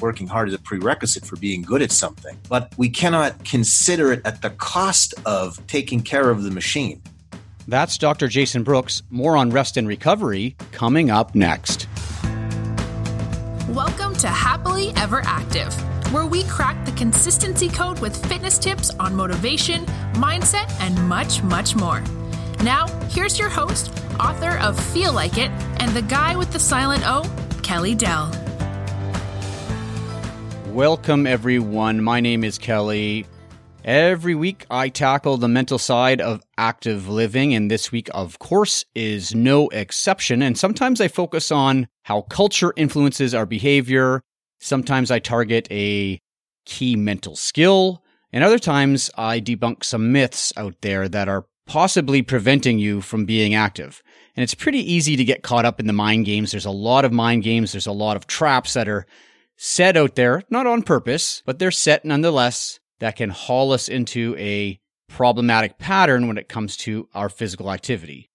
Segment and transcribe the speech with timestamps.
[0.00, 4.22] working hard is a prerequisite for being good at something, but we cannot consider it
[4.24, 7.00] at the cost of taking care of the machine.
[7.68, 8.28] That's Dr.
[8.28, 9.02] Jason Brooks.
[9.10, 11.88] More on rest and recovery coming up next.
[13.68, 15.74] Welcome to Happily Ever Active,
[16.12, 19.84] where we crack the consistency code with fitness tips on motivation,
[20.14, 22.02] mindset, and much, much more.
[22.62, 23.90] Now, here's your host,
[24.20, 25.50] author of Feel Like It,
[25.80, 27.28] and the guy with the silent O,
[27.62, 28.45] Kelly Doell.
[30.76, 32.02] Welcome, everyone.
[32.02, 33.24] My name is Kelly.
[33.82, 38.84] Every week, I tackle the mental side of active living, and this week, of course,
[38.94, 40.42] is no exception.
[40.42, 44.20] And sometimes I focus on how culture influences our behavior.
[44.60, 46.20] Sometimes I target a
[46.66, 52.20] key mental skill, and other times I debunk some myths out there that are possibly
[52.20, 54.02] preventing you from being active.
[54.36, 56.50] And it's pretty easy to get caught up in the mind games.
[56.50, 57.72] There's a lot of mind games.
[57.72, 59.06] There's a lot of traps that are
[59.56, 64.34] set out there, not on purpose, but they're set nonetheless that can haul us into
[64.38, 68.30] a problematic pattern when it comes to our physical activity.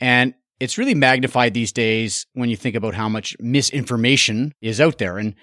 [0.00, 4.98] And it's really magnified these days when you think about how much misinformation is out
[4.98, 5.18] there.
[5.18, 5.34] And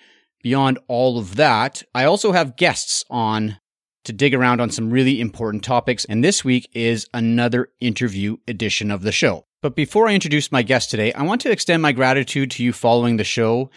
[0.42, 3.60] beyond all of that, I also have guests on
[4.06, 6.06] to dig around on some really important topics.
[6.06, 9.46] And this week is another interview edition of the show.
[9.62, 12.72] But before I introduce my guest today, I want to extend my gratitude to you
[12.72, 13.70] following the show.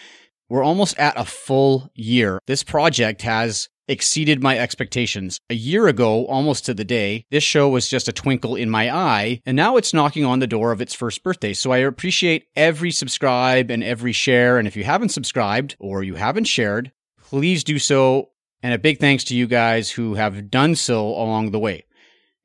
[0.52, 2.38] We're almost at a full year.
[2.46, 5.40] This project has exceeded my expectations.
[5.48, 8.94] A year ago, almost to the day, this show was just a twinkle in my
[8.94, 11.54] eye, and now it's knocking on the door of its first birthday.
[11.54, 14.58] So I appreciate every subscribe and every share.
[14.58, 18.28] And if you haven't subscribed or you haven't shared, please do so.
[18.62, 21.86] And a big thanks to you guys who have done so along the way.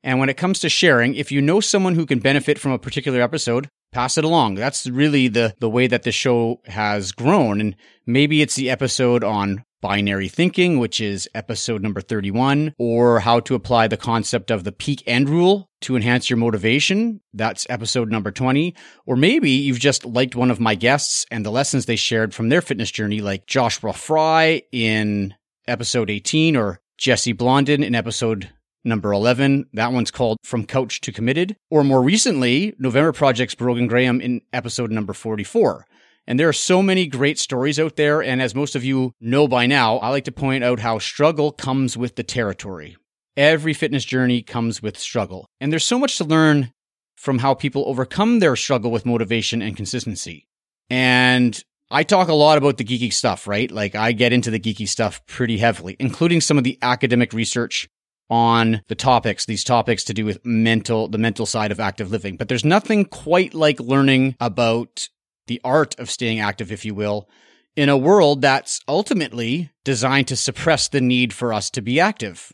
[0.02, 2.78] And when it comes to sharing, if you know someone who can benefit from a
[2.78, 4.54] particular episode, pass it along.
[4.54, 7.60] That's really the, the way that the show has grown.
[7.60, 13.40] And maybe it's the episode on binary thinking, which is episode number 31, or how
[13.40, 17.20] to apply the concept of the peak end rule to enhance your motivation.
[17.32, 18.74] That's episode number 20.
[19.06, 22.48] Or maybe you've just liked one of my guests and the lessons they shared from
[22.48, 25.34] their fitness journey, like Joshua Fry in
[25.66, 28.50] episode 18 or Jesse Blondin in episode
[28.88, 29.66] number 11.
[29.74, 31.56] That one's called From Couch to Committed.
[31.70, 35.86] Or more recently, November Project's Brogan Graham in episode number 44.
[36.26, 38.22] And there are so many great stories out there.
[38.22, 41.52] And as most of you know by now, I like to point out how struggle
[41.52, 42.96] comes with the territory.
[43.36, 45.46] Every fitness journey comes with struggle.
[45.60, 46.72] And there's so much to learn
[47.16, 50.46] from how people overcome their struggle with motivation and consistency.
[50.90, 53.70] And I talk a lot about the geeky stuff, right?
[53.70, 57.88] Like I get into the geeky stuff pretty heavily, including some of the academic research
[58.30, 62.36] on the topics, these topics to do with mental, the mental side of active living.
[62.36, 65.08] But there's nothing quite like learning about
[65.46, 67.28] the art of staying active, if you will,
[67.76, 72.52] in a world that's ultimately designed to suppress the need for us to be active.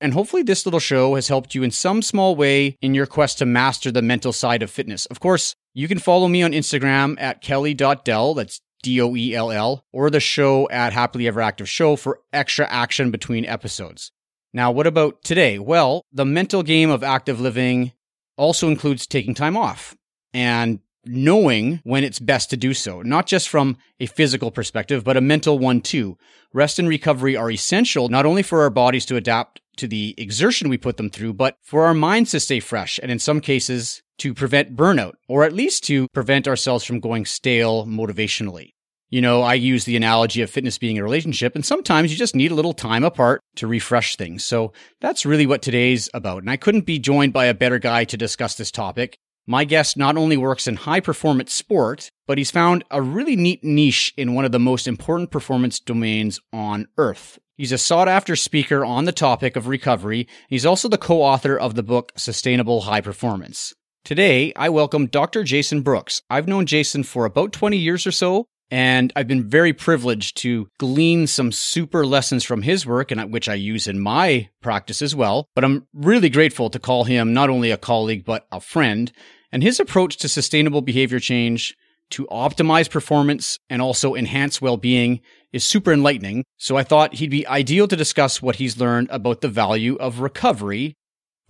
[0.00, 3.38] And hopefully, this little show has helped you in some small way in your quest
[3.38, 5.06] to master the mental side of fitness.
[5.06, 9.52] Of course, you can follow me on Instagram at kelly.doell, that's D O E L
[9.52, 14.10] L, or the show at Happily Ever Active Show for extra action between episodes.
[14.54, 15.58] Now, what about today?
[15.58, 17.92] Well, the mental game of active living
[18.36, 19.96] also includes taking time off.
[20.34, 25.16] And knowing when it's best to do so, not just from a physical perspective, but
[25.16, 26.16] a mental one too.
[26.52, 30.68] Rest and recovery are essential not only for our bodies to adapt to the exertion
[30.68, 34.02] we put them through, but for our minds to stay fresh and in some cases
[34.18, 38.72] to prevent burnout or at least to prevent ourselves from going stale motivationally.
[39.12, 42.34] You know, I use the analogy of fitness being a relationship, and sometimes you just
[42.34, 44.42] need a little time apart to refresh things.
[44.42, 46.42] So that's really what today's about.
[46.42, 49.18] And I couldn't be joined by a better guy to discuss this topic.
[49.46, 53.62] My guest not only works in high performance sport, but he's found a really neat
[53.62, 57.38] niche in one of the most important performance domains on earth.
[57.58, 60.26] He's a sought after speaker on the topic of recovery.
[60.48, 63.74] He's also the co author of the book Sustainable High Performance.
[64.06, 65.44] Today, I welcome Dr.
[65.44, 66.22] Jason Brooks.
[66.30, 70.66] I've known Jason for about 20 years or so, and I've been very privileged to
[70.78, 75.14] glean some super lessons from his work, and which I use in my practice as
[75.14, 75.46] well.
[75.54, 79.12] But I'm really grateful to call him not only a colleague, but a friend.
[79.52, 81.76] And his approach to sustainable behavior change
[82.12, 85.20] to optimize performance and also enhance well-being
[85.52, 86.42] is super enlightening.
[86.56, 90.20] So I thought he'd be ideal to discuss what he's learned about the value of
[90.20, 90.94] recovery.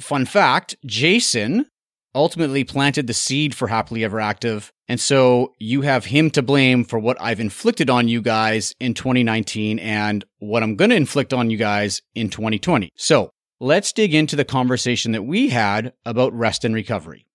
[0.01, 1.67] Fun fact, Jason
[2.15, 4.73] ultimately planted the seed for Happily Ever Active.
[4.89, 8.95] And so you have him to blame for what I've inflicted on you guys in
[8.95, 12.91] 2019 and what I'm going to inflict on you guys in 2020.
[12.97, 13.31] So
[13.61, 17.27] let's dig into the conversation that we had about rest and recovery.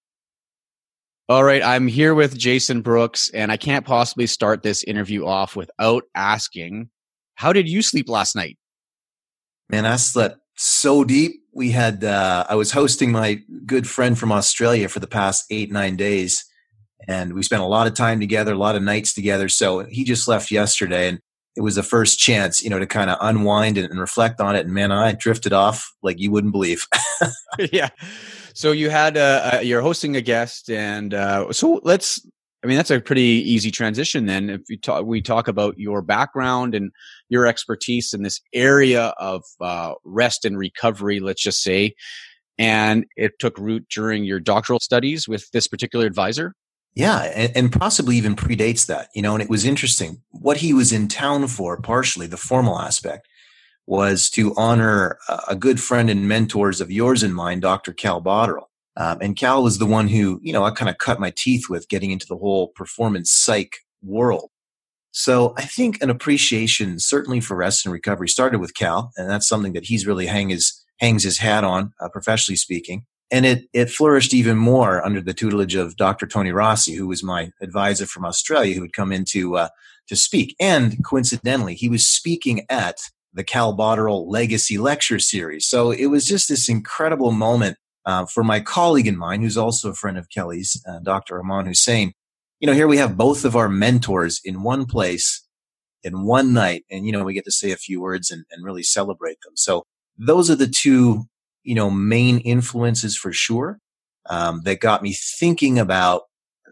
[1.29, 1.63] All right.
[1.63, 6.89] I'm here with Jason Brooks and I can't possibly start this interview off without asking
[7.35, 8.57] How did you sleep last night?
[9.69, 11.33] Man, I slept so deep.
[11.57, 15.71] We had, uh, I was hosting my good friend from Australia for the past eight,
[15.71, 16.45] nine days.
[17.07, 19.49] And we spent a lot of time together, a lot of nights together.
[19.49, 21.19] So he just left yesterday and
[21.55, 24.55] it was the first chance, you know, to kind of unwind and, and reflect on
[24.55, 24.65] it.
[24.67, 26.85] And man, I drifted off like you wouldn't believe.
[27.71, 27.89] yeah.
[28.53, 32.23] So you had, uh, uh, you're hosting a guest and, uh, so let's,
[32.67, 34.49] I mean, that's a pretty easy transition then.
[34.49, 36.91] If you talk, we talk about your background and
[37.29, 41.95] your expertise in this area of uh, rest and recovery, let's just say,
[42.57, 46.55] and it took root during your doctoral studies with this particular advisor.
[46.93, 50.21] Yeah, and, and, possibly even predates that, you know, and it was interesting.
[50.31, 53.29] What he was in town for, partially, the formal aspect,
[53.85, 57.93] was to honor a good friend and mentors of yours and mine, Dr.
[57.93, 58.65] Cal Botterill.
[58.97, 61.69] Um, and Cal was the one who, you know, I kind of cut my teeth
[61.69, 64.49] with getting into the whole performance psych world.
[65.11, 69.47] So I think an appreciation, certainly for rest and recovery, started with Cal, and that's
[69.47, 73.05] something that he's really hang his, hangs his hat on, uh, professionally speaking.
[73.29, 76.27] And it, it flourished even more under the tutelage of Dr.
[76.27, 79.69] Tony Rossi, who was my advisor from Australia, who would come in to, uh,
[80.07, 80.55] to speak.
[80.59, 82.97] And coincidentally, he was speaking at
[83.33, 85.67] the Cal Botterill Legacy Lecture Series.
[85.67, 87.77] So it was just this incredible moment
[88.07, 91.39] uh, for my colleague and mine, who's also a friend of Kelly's, uh, Dr.
[91.39, 92.13] Aman Hussein,
[92.61, 95.45] you know, here we have both of our mentors in one place
[96.03, 96.85] in one night.
[96.89, 99.57] And, you know, we get to say a few words and, and really celebrate them.
[99.57, 99.83] So
[100.17, 101.25] those are the two,
[101.63, 103.79] you know, main influences for sure,
[104.29, 106.23] um, that got me thinking about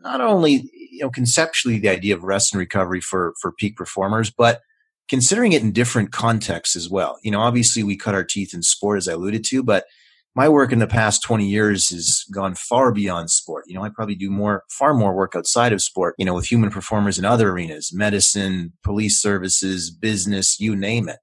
[0.02, 4.31] not only, you know, conceptually the idea of rest and recovery for, for peak performers,
[4.31, 4.62] but
[5.10, 7.18] considering it in different contexts as well.
[7.24, 9.84] You know, obviously we cut our teeth in sport, as I alluded to, but
[10.36, 13.64] my work in the past 20 years has gone far beyond sport.
[13.68, 16.52] You know, I probably do more, far more work outside of sport, you know, with
[16.52, 21.20] human performers in other arenas, medicine, police services, business, you name it.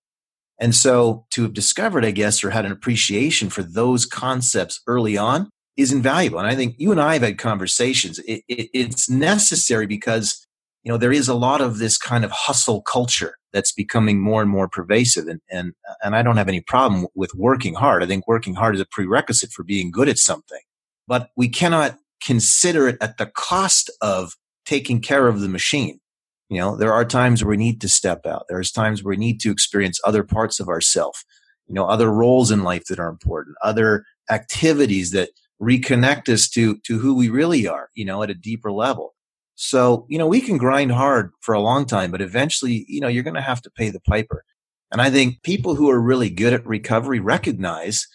[0.58, 5.18] And so to have discovered, I guess, or had an appreciation for those concepts early
[5.18, 6.38] on is invaluable.
[6.38, 8.18] And I think you and I have had conversations.
[8.20, 10.41] It, it, it's necessary because,
[10.82, 14.42] you know, there is a lot of this kind of hustle culture that's becoming more
[14.42, 15.28] and more pervasive.
[15.28, 18.02] And, and, and I don't have any problem with working hard.
[18.02, 20.60] I think working hard is a prerequisite for being good at something,
[21.06, 24.34] but we cannot consider it at the cost of
[24.64, 26.00] taking care of the machine.
[26.48, 28.46] You know, there are times where we need to step out.
[28.48, 31.24] There's times where we need to experience other parts of ourself,
[31.66, 35.30] you know, other roles in life that are important, other activities that
[35.60, 39.14] reconnect us to, to who we really are, you know, at a deeper level.
[39.54, 43.08] So, you know, we can grind hard for a long time, but eventually, you know,
[43.08, 44.44] you're going to have to pay the piper.
[44.90, 48.06] And I think people who are really good at recovery recognize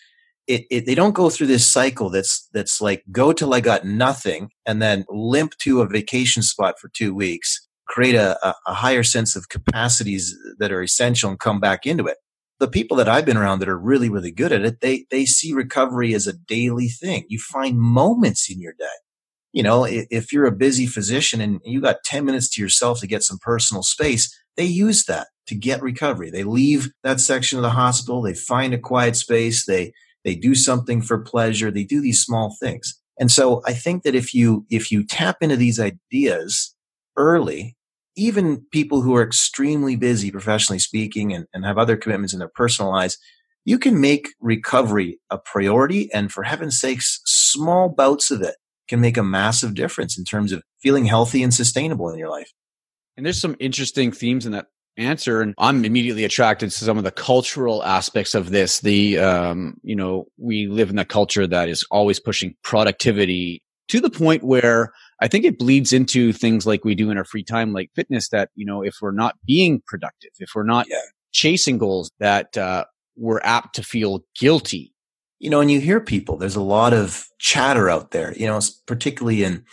[0.47, 3.85] it, it, they don't go through this cycle that's that's like go till I got
[3.85, 8.73] nothing and then limp to a vacation spot for two weeks, create a, a, a
[8.73, 12.17] higher sense of capacities that are essential and come back into it.
[12.59, 15.25] The people that I've been around that are really, really good at it, they they
[15.25, 17.25] see recovery as a daily thing.
[17.27, 18.85] You find moments in your day
[19.57, 23.07] you know, if you're a busy physician and you got 10 minutes to yourself to
[23.07, 26.29] get some personal space, they use that to get recovery.
[26.29, 28.21] They leave that section of the hospital.
[28.21, 29.65] They find a quiet space.
[29.65, 29.93] They,
[30.23, 31.71] they do something for pleasure.
[31.71, 33.01] They do these small things.
[33.19, 36.75] And so I think that if you, if you tap into these ideas
[37.15, 37.75] early,
[38.15, 42.47] even people who are extremely busy professionally speaking and, and have other commitments in their
[42.53, 43.17] personal lives,
[43.65, 46.13] you can make recovery a priority.
[46.13, 48.53] And for heaven's sakes, small bouts of it
[48.87, 52.51] can make a massive difference in terms of feeling healthy and sustainable in your life.
[53.15, 54.67] And there's some interesting themes in that
[54.97, 59.75] answer and i'm immediately attracted to some of the cultural aspects of this the um
[59.83, 64.43] you know we live in a culture that is always pushing productivity to the point
[64.43, 64.91] where
[65.21, 68.29] i think it bleeds into things like we do in our free time like fitness
[68.29, 70.97] that you know if we're not being productive if we're not yeah.
[71.31, 72.83] chasing goals that uh,
[73.15, 74.93] we're apt to feel guilty
[75.39, 78.59] you know, and you hear people, there's a lot of chatter out there, you know,
[78.85, 79.63] particularly in,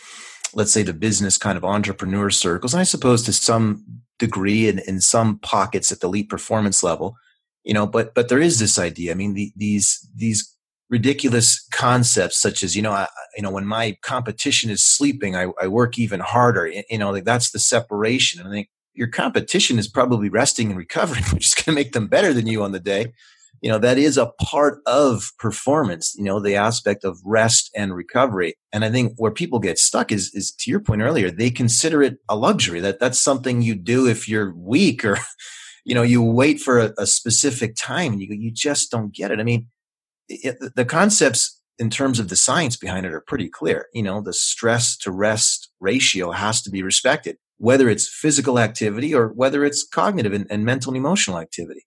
[0.53, 2.73] let's say, the business kind of entrepreneur circles.
[2.73, 3.83] And I suppose to some
[4.19, 7.17] degree in, in some pockets at the elite performance level,
[7.63, 9.11] you know, but, but there is this idea.
[9.11, 10.55] I mean, the, these, these
[10.89, 15.47] ridiculous concepts such as, you know, I, you know, when my competition is sleeping, I,
[15.59, 16.67] I work even harder.
[16.67, 18.39] You know, like that's the separation.
[18.39, 21.93] And I think your competition is probably resting and recovering, which is going to make
[21.93, 23.13] them better than you on the day
[23.61, 27.95] you know, that is a part of performance, you know, the aspect of rest and
[27.95, 28.55] recovery.
[28.71, 32.03] And I think where people get stuck is, is to your point earlier, they consider
[32.03, 35.17] it a luxury that that's something you do if you're weak or,
[35.85, 39.31] you know, you wait for a, a specific time and you, you just don't get
[39.31, 39.39] it.
[39.39, 39.67] I mean,
[40.27, 43.87] it, the concepts in terms of the science behind it are pretty clear.
[43.93, 47.37] You know, the stress to rest ratio has to be respected.
[47.57, 51.85] whether it's physical activity or whether it's cognitive and, and mental and emotional activity.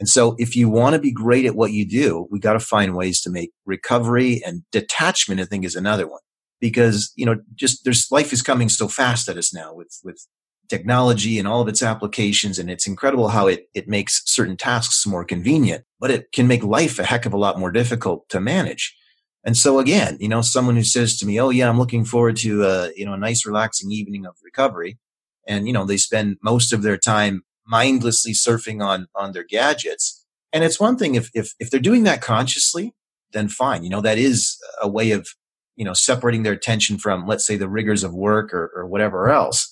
[0.00, 2.60] And so if you want to be great at what you do, we got to
[2.60, 6.20] find ways to make recovery and detachment, I think is another one
[6.58, 10.26] because, you know, just there's life is coming so fast at us now with, with
[10.68, 12.58] technology and all of its applications.
[12.58, 16.62] And it's incredible how it, it makes certain tasks more convenient, but it can make
[16.62, 18.96] life a heck of a lot more difficult to manage.
[19.44, 22.36] And so again, you know, someone who says to me, Oh yeah, I'm looking forward
[22.38, 24.98] to a, you know, a nice relaxing evening of recovery.
[25.48, 30.24] And, you know, they spend most of their time mindlessly surfing on, on their gadgets.
[30.52, 32.92] And it's one thing if, if, if they're doing that consciously,
[33.32, 33.84] then fine.
[33.84, 35.28] You know, that is a way of,
[35.76, 39.30] you know, separating their attention from, let's say, the rigors of work or, or whatever
[39.30, 39.70] else.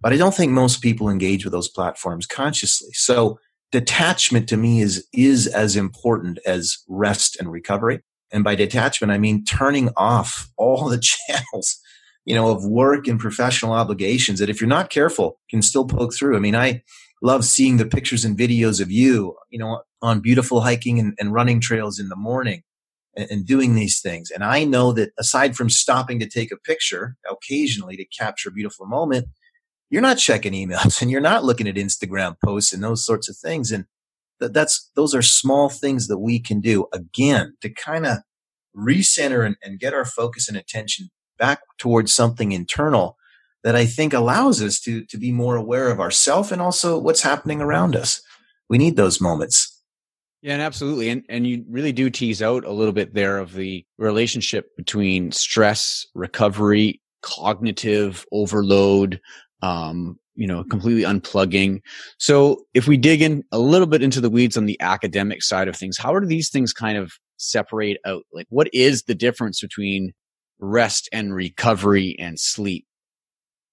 [0.00, 2.90] But I don't think most people engage with those platforms consciously.
[2.92, 3.38] So
[3.72, 8.00] detachment to me is, is as important as rest and recovery.
[8.32, 11.78] And by detachment, I mean turning off all the channels,
[12.24, 16.14] you know, of work and professional obligations that if you're not careful can still poke
[16.14, 16.36] through.
[16.36, 16.82] I mean, I
[17.22, 21.32] love seeing the pictures and videos of you, you know, on beautiful hiking and, and
[21.32, 22.62] running trails in the morning
[23.16, 24.30] and, and doing these things.
[24.30, 28.52] And I know that aside from stopping to take a picture occasionally to capture a
[28.52, 29.26] beautiful moment,
[29.90, 33.36] you're not checking emails and you're not looking at Instagram posts and those sorts of
[33.36, 33.70] things.
[33.70, 33.84] And
[34.38, 38.18] that that's, those are small things that we can do again to kind of
[38.74, 43.16] recenter and, and get our focus and attention back towards something internal
[43.64, 47.22] that I think allows us to, to be more aware of ourselves and also what's
[47.22, 48.22] happening around us.
[48.68, 49.80] We need those moments.
[50.42, 51.10] Yeah, and absolutely.
[51.10, 55.32] And and you really do tease out a little bit there of the relationship between
[55.32, 59.20] stress, recovery, cognitive overload,
[59.60, 61.80] um, you know, completely unplugging.
[62.18, 65.68] So if we dig in a little bit into the weeds on the academic side
[65.68, 68.22] of things, how do these things kind of separate out?
[68.32, 70.12] Like what is the difference between
[70.58, 72.86] rest and recovery and sleep?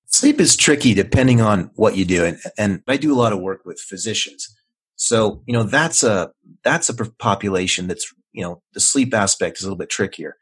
[0.07, 2.25] Sleep is tricky depending on what you do.
[2.25, 4.47] And, and I do a lot of work with physicians.
[4.95, 6.31] So, you know, that's a,
[6.63, 10.37] that's a population that's, you know, the sleep aspect is a little bit trickier.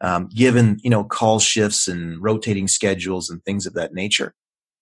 [0.00, 4.32] Um, given, you know, call shifts and rotating schedules and things of that nature.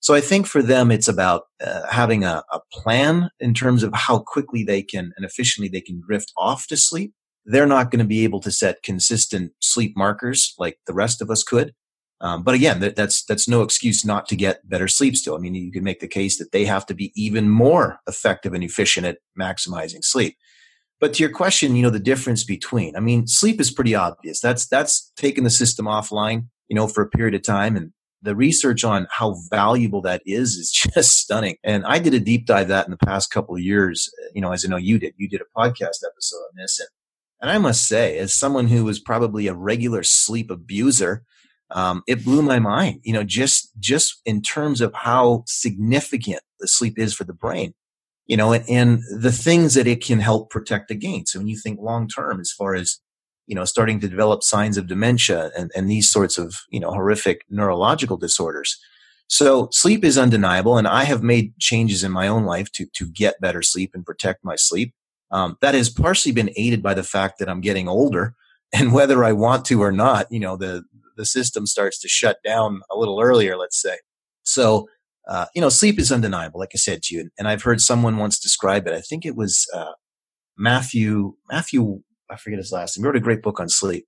[0.01, 3.93] So I think for them, it's about uh, having a, a, plan in terms of
[3.95, 7.13] how quickly they can and efficiently they can drift off to sleep.
[7.47, 11.31] They're not going to be able to set consistent sleep markers like the rest of
[11.31, 11.73] us could.
[12.21, 15.17] Um, but again, that, that's that's no excuse not to get better sleep.
[15.17, 17.99] Still, I mean, you can make the case that they have to be even more
[18.07, 20.37] effective and efficient at maximizing sleep.
[20.99, 24.41] But to your question, you know, the difference between, I mean, sleep is pretty obvious.
[24.41, 27.93] That's that's taking the system offline, you know, for a period of time, and
[28.23, 31.57] the research on how valuable that is is just stunning.
[31.63, 34.09] And I did a deep dive that in the past couple of years.
[34.35, 36.89] You know, as I know you did, you did a podcast episode on this, and
[37.43, 41.25] and I must say, as someone who was probably a regular sleep abuser
[41.71, 43.01] um, it blew my mind.
[43.03, 47.75] You know, just just in terms of how significant the sleep is for the brain.
[48.27, 51.33] You know, and, and the things that it can help protect against.
[51.33, 52.99] So when you think long term, as far as
[53.47, 56.91] you know, starting to develop signs of dementia and, and these sorts of you know
[56.91, 58.79] horrific neurological disorders.
[59.29, 63.07] So sleep is undeniable, and I have made changes in my own life to to
[63.07, 64.93] get better sleep and protect my sleep.
[65.31, 68.35] Um, that has partially been aided by the fact that I'm getting older,
[68.73, 70.85] and whether I want to or not, you know, the
[71.17, 73.99] the system starts to shut down a little earlier, let's say.
[74.43, 74.89] So,
[75.29, 77.31] uh, you know, sleep is undeniable, like I said to you.
[77.39, 78.93] And I've heard someone once describe it.
[78.95, 79.93] I think it was, uh,
[80.57, 84.07] Matthew, Matthew, I forget his last name, he wrote a great book on sleep.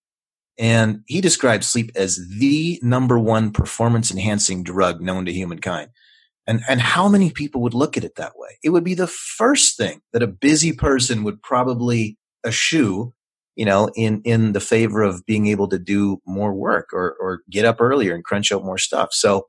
[0.58, 5.90] And he described sleep as the number one performance enhancing drug known to humankind.
[6.48, 8.58] And, and how many people would look at it that way?
[8.64, 13.12] It would be the first thing that a busy person would probably eschew
[13.58, 17.40] you know, in, in the favor of being able to do more work or, or
[17.50, 19.08] get up earlier and crunch out more stuff.
[19.12, 19.48] So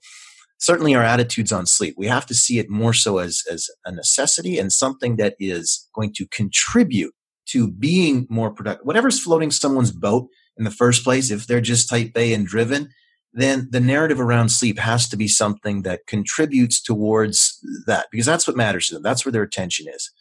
[0.58, 3.92] certainly our attitudes on sleep, we have to see it more so as, as a
[3.92, 7.14] necessity and something that is going to contribute
[7.50, 8.84] to being more productive.
[8.84, 12.90] Whatever's floating someone's boat in the first place, if they're just type A and driven,
[13.32, 18.48] then the narrative around sleep has to be something that contributes towards that because that's
[18.48, 19.04] what matters to them.
[19.04, 20.12] That's where their attention is.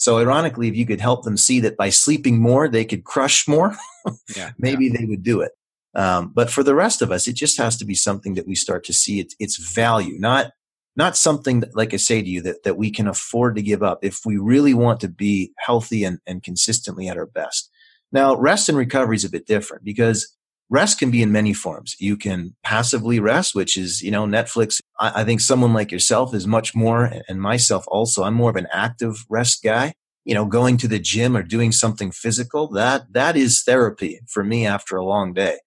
[0.00, 3.46] So ironically, if you could help them see that by sleeping more, they could crush
[3.46, 3.76] more,
[4.34, 4.96] yeah, maybe yeah.
[4.98, 5.52] they would do it.
[5.94, 8.54] Um, but for the rest of us, it just has to be something that we
[8.54, 10.52] start to see its, its value, not,
[10.96, 13.82] not something that, like I say to you, that, that we can afford to give
[13.82, 17.70] up if we really want to be healthy and, and consistently at our best.
[18.10, 20.34] Now, rest and recovery is a bit different because
[20.70, 21.96] rest can be in many forms.
[21.98, 24.80] You can passively rest, which is, you know, Netflix.
[24.98, 28.56] I, I, think someone like yourself is much more, and myself also, I'm more of
[28.56, 29.94] an active rest guy.
[30.24, 34.44] You know, going to the gym or doing something physical, that, that is therapy for
[34.44, 35.58] me after a long day.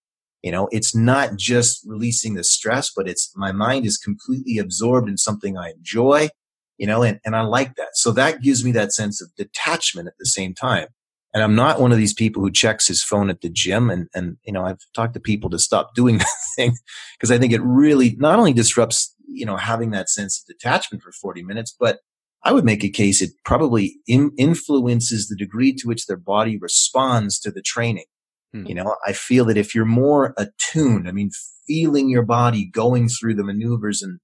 [0.44, 5.10] You know, it's not just releasing the stress, but it's my mind is completely absorbed
[5.10, 6.30] in something I enjoy,
[6.78, 7.96] you know, and, and I like that.
[7.96, 10.88] So that gives me that sense of detachment at the same time.
[11.34, 13.90] And I'm not one of these people who checks his phone at the gym.
[13.90, 16.76] And, and, you know, I've talked to people to stop doing that thing
[17.18, 21.04] because I think it really not only disrupts, you know, having that sense of detachment
[21.04, 22.00] for 40 minutes, but
[22.44, 26.58] I would make a case it probably in, influences the degree to which their body
[26.58, 28.06] responds to the training.
[28.54, 28.66] Hmm.
[28.66, 31.32] You know, I feel that if you're more attuned, I mean,
[31.66, 34.20] feeling your body going through the maneuvers and,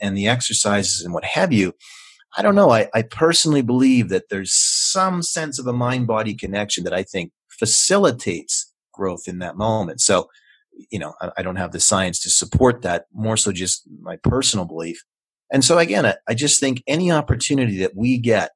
[0.00, 1.72] and the exercises and what have you,
[2.36, 2.70] I don't know.
[2.70, 4.52] I, I personally believe that there's
[4.94, 10.00] some sense of a mind body connection that I think facilitates growth in that moment.
[10.00, 10.30] So,
[10.90, 14.16] you know, I, I, don't have the science to support that, more so just my
[14.16, 15.02] personal belief.
[15.52, 18.52] And so again, I, I just think any opportunity that we get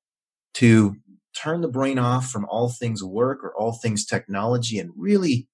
[0.54, 0.97] to
[1.37, 5.49] turn the brain off from all things work or all things technology and really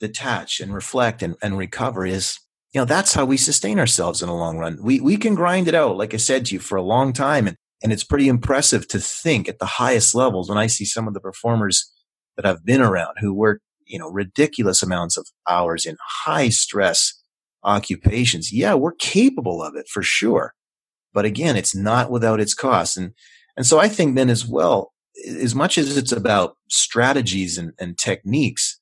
[0.00, 2.38] detach and reflect and, and recover is,
[2.72, 4.78] you know, that's how we sustain ourselves in the long run.
[4.82, 7.46] We, we can grind it out, like I said to you, for a long time.
[7.48, 11.06] And, and it's pretty impressive to think at the highest levels when I see some
[11.06, 11.92] of the performers
[12.36, 17.22] that I've been around who work, you know, ridiculous amounts of hours in high stress
[17.64, 18.52] occupations.
[18.52, 20.54] Yeah, we're capable of it for sure.
[21.12, 22.96] But again, it's not without its costs.
[22.96, 23.12] And,
[23.56, 24.92] and so I think then as well,
[25.26, 28.80] as much as it's about strategies and, and techniques,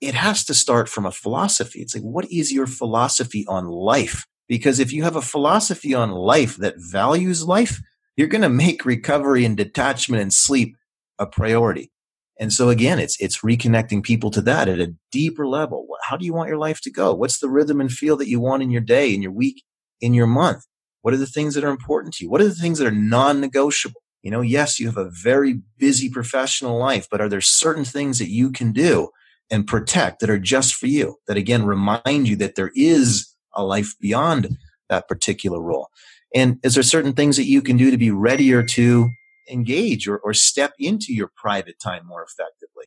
[0.00, 1.80] it has to start from a philosophy.
[1.80, 4.26] It's like, what is your philosophy on life?
[4.48, 7.80] Because if you have a philosophy on life that values life,
[8.20, 10.76] you're going to make recovery and detachment and sleep
[11.18, 11.90] a priority.
[12.38, 15.86] And so again, it's, it's reconnecting people to that at a deeper level.
[16.02, 17.14] How do you want your life to go?
[17.14, 19.64] What's the rhythm and feel that you want in your day, in your week,
[20.02, 20.66] in your month?
[21.00, 22.30] What are the things that are important to you?
[22.30, 24.02] What are the things that are non-negotiable?
[24.20, 28.18] You know, yes, you have a very busy professional life, but are there certain things
[28.18, 29.08] that you can do
[29.50, 31.16] and protect that are just for you?
[31.26, 34.58] That again remind you that there is a life beyond
[34.90, 35.88] that particular role.
[36.34, 39.10] And is there certain things that you can do to be readier to
[39.48, 42.84] engage or, or step into your private time more effectively?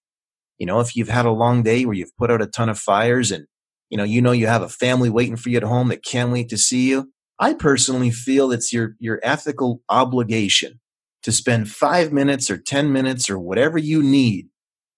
[0.58, 2.80] You know, if you've had a long day where you've put out a ton of
[2.80, 3.48] fires and,
[3.90, 6.32] you know, you know you have a family waiting for you at home that can't
[6.32, 10.80] wait to see you, I personally feel it's your, your ethical obligation
[11.24, 14.50] to spend five minutes or 10 minutes or whatever you need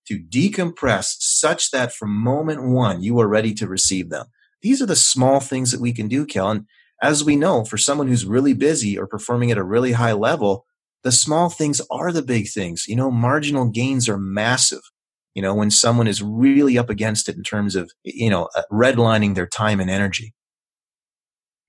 [0.08, 4.28] to decompress such that from moment one, you are ready to receive them.
[4.62, 6.68] These are the small things that we can do, Kellen.
[7.02, 10.66] As we know, for someone who's really busy or performing at a really high level,
[11.04, 12.86] the small things are the big things.
[12.88, 14.82] You know, marginal gains are massive.
[15.34, 18.64] You know, when someone is really up against it in terms of, you know, uh,
[18.72, 20.34] redlining their time and energy.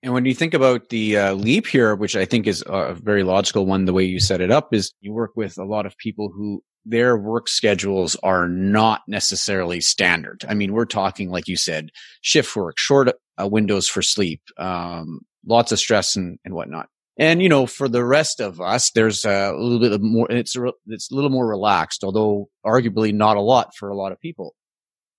[0.03, 3.23] And when you think about the uh, leap here, which I think is a very
[3.23, 5.97] logical one, the way you set it up is you work with a lot of
[5.97, 10.45] people who their work schedules are not necessarily standard.
[10.47, 11.89] I mean, we're talking, like you said,
[12.21, 16.87] shift work, short uh, windows for sleep, um, lots of stress and, and whatnot.
[17.19, 20.55] And, you know, for the rest of us, there's a little bit more, it's,
[20.85, 24.53] it's a little more relaxed, although arguably not a lot for a lot of people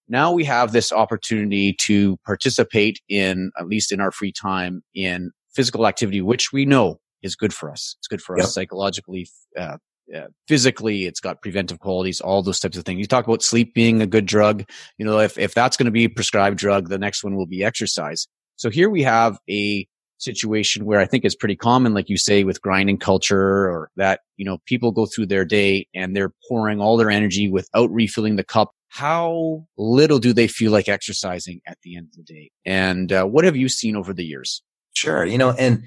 [0.08, 5.30] now we have this opportunity to participate in, at least in our free time, in
[5.54, 7.96] physical activity, which we know is good for us.
[7.98, 8.44] It's good for yep.
[8.44, 9.76] us psychologically, uh,
[10.14, 11.04] uh, physically.
[11.04, 13.00] It's got preventive qualities, all those types of things.
[13.00, 14.64] You talk about sleep being a good drug.
[14.96, 17.46] You know, if, if that's going to be a prescribed drug, the next one will
[17.46, 18.26] be exercise.
[18.56, 19.86] So here we have a
[20.18, 24.20] situation where I think it's pretty common, like you say, with grinding culture or that,
[24.36, 28.36] you know, people go through their day and they're pouring all their energy without refilling
[28.36, 32.50] the cup how little do they feel like exercising at the end of the day?
[32.64, 34.62] And uh, what have you seen over the years?
[34.94, 35.24] Sure.
[35.24, 35.84] You know, and,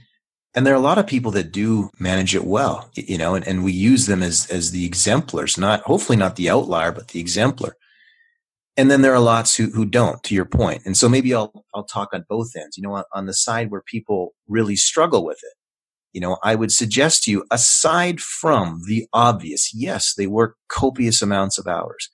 [0.53, 3.47] and there are a lot of people that do manage it well, you know, and,
[3.47, 7.19] and we use them as, as the exemplars, not, hopefully not the outlier, but the
[7.19, 7.75] exemplar.
[8.81, 10.49] And then there are lots who, who don't, to your.
[10.85, 13.69] And so maybe I'll, I'll talk on both ends, you know, on, on the side
[13.69, 15.53] where people really struggle with it.
[16.13, 21.21] You know, I would suggest to you, aside from the obvious, yes, they work copious
[21.21, 22.09] amounts of hours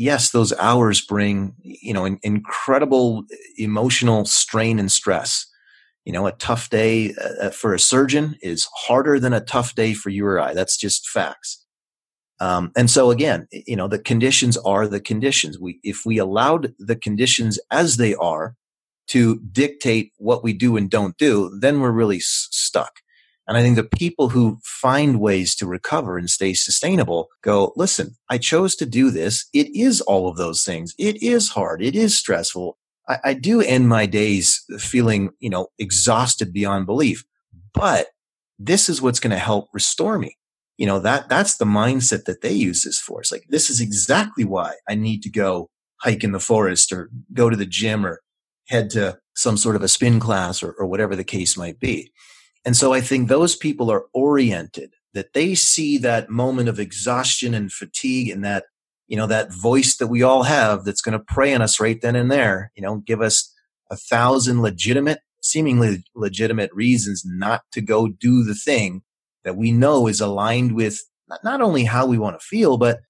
[0.00, 3.24] yes, those hours bring, you know, in, incredible
[3.58, 5.46] emotional strain and stress.
[6.04, 9.74] You know, a tough day uh, uh, for a surgeon is harder than a tough
[9.74, 10.54] day for you or I.
[10.54, 11.59] That's just facts.
[12.40, 15.58] Um, and so again, you know, the conditions are the conditions.
[15.58, 18.56] We, if we allowed the conditions as they are
[19.08, 23.00] to dictate what we do and don't do, then we're really s- stuck.
[23.46, 28.16] And I think the people who find ways to recover and stay sustainable go, listen,
[28.28, 29.48] I chose to do this.
[29.52, 30.94] It is all of those things.
[30.98, 31.82] It is hard.
[31.82, 32.78] It is stressful.
[33.08, 37.24] I, I do end my days feeling, you know, exhausted beyond belief,
[37.74, 38.06] but
[38.58, 40.36] this is what's going to help restore me.
[40.80, 43.20] You know, that, that's the mindset that they use this for.
[43.20, 47.10] It's like, this is exactly why I need to go hike in the forest or
[47.34, 48.22] go to the gym or
[48.68, 52.10] head to some sort of a spin class or, or whatever the case might be.
[52.64, 57.52] And so I think those people are oriented that they see that moment of exhaustion
[57.52, 58.64] and fatigue and that,
[59.06, 62.00] you know, that voice that we all have that's going to prey on us right
[62.00, 63.54] then and there, you know, give us
[63.90, 69.02] a thousand legitimate, seemingly legitimate reasons not to go do the thing
[69.44, 71.00] that we know is aligned with
[71.44, 73.00] not, only how we want to feel, but,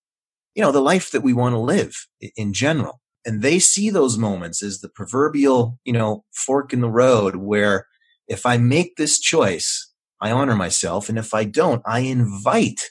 [0.54, 1.94] you know, the life that we want to live
[2.36, 3.00] in general.
[3.24, 7.86] And they see those moments as the proverbial, you know, fork in the road where
[8.28, 11.08] if I make this choice, I honor myself.
[11.08, 12.90] And if I don't, I invite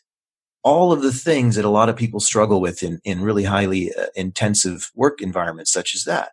[0.64, 3.94] all of the things that a lot of people struggle with in, in really highly
[3.94, 6.32] uh, intensive work environments such as that.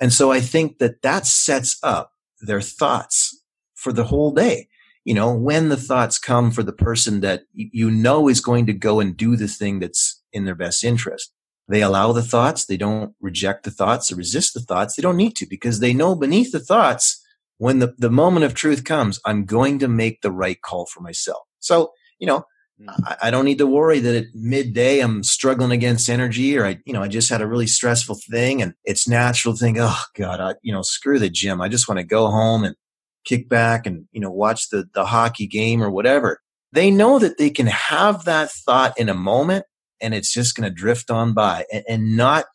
[0.00, 3.42] And so I think that that sets up their thoughts
[3.74, 4.68] for the whole day.
[5.04, 8.72] You know, when the thoughts come for the person that you know is going to
[8.72, 11.32] go and do the thing that's in their best interest.
[11.68, 12.64] They allow the thoughts.
[12.64, 14.96] They don't reject the thoughts or resist the thoughts.
[14.96, 17.22] They don't need to because they know beneath the thoughts,
[17.58, 21.00] when the, the moment of truth comes, I'm going to make the right call for
[21.00, 21.42] myself.
[21.58, 22.44] So, you know,
[22.80, 22.88] hmm.
[23.04, 26.78] I, I don't need to worry that at midday I'm struggling against energy or I,
[26.86, 30.02] you know, I just had a really stressful thing and it's natural to think, oh
[30.16, 31.60] God, I, you know, screw the gym.
[31.60, 32.76] I just want to go home and
[33.28, 36.40] kick back and, you know, watch the, the hockey game or whatever.
[36.72, 39.66] They know that they can have that thought in a moment
[40.00, 42.46] and it's just going to drift on by and, and not,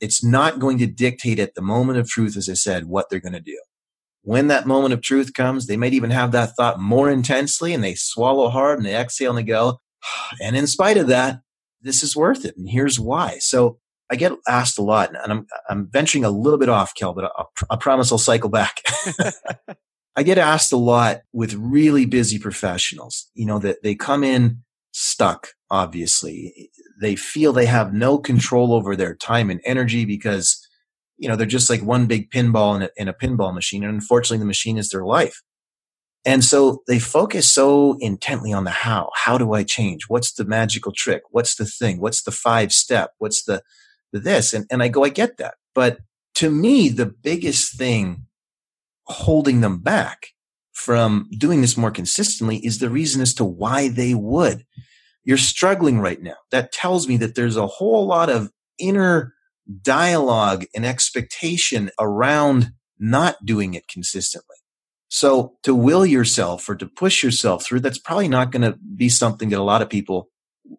[0.00, 3.20] it's not going to dictate at the moment of truth, as I said, what they're
[3.20, 3.60] going to do.
[4.22, 7.82] When that moment of truth comes, they might even have that thought more intensely and
[7.82, 9.80] they swallow hard and they exhale and they go,
[10.42, 11.40] and in spite of that,
[11.80, 12.56] this is worth it.
[12.56, 13.38] And here's why.
[13.38, 13.78] So
[14.10, 17.32] I get asked a lot and I'm, I'm venturing a little bit off, Kel, but
[17.36, 18.82] I, I promise I'll cycle back.
[20.16, 24.62] I get asked a lot with really busy professionals, you know, that they come in
[24.92, 26.70] stuck, obviously.
[27.00, 30.66] They feel they have no control over their time and energy because,
[31.16, 33.84] you know, they're just like one big pinball in a, in a pinball machine.
[33.84, 35.42] And unfortunately, the machine is their life.
[36.24, 39.10] And so they focus so intently on the how.
[39.14, 40.04] How do I change?
[40.08, 41.22] What's the magical trick?
[41.30, 42.00] What's the thing?
[42.00, 43.12] What's the five step?
[43.18, 43.62] What's the,
[44.12, 44.52] the this?
[44.52, 45.54] And, and I go, I get that.
[45.74, 46.00] But
[46.34, 48.26] to me, the biggest thing
[49.10, 50.28] holding them back
[50.72, 54.64] from doing this more consistently is the reason as to why they would.
[55.24, 56.36] You're struggling right now.
[56.50, 59.34] That tells me that there's a whole lot of inner
[59.82, 64.56] dialogue and expectation around not doing it consistently.
[65.08, 69.08] So to will yourself or to push yourself through, that's probably not going to be
[69.08, 70.28] something that a lot of people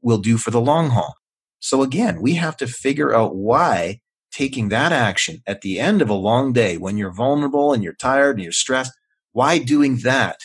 [0.02, 1.16] will do for the long haul.
[1.60, 4.00] So again, we have to figure out why
[4.32, 7.94] taking that action at the end of a long day when you're vulnerable and you're
[7.94, 8.94] tired and you're stressed,
[9.34, 10.40] why doing that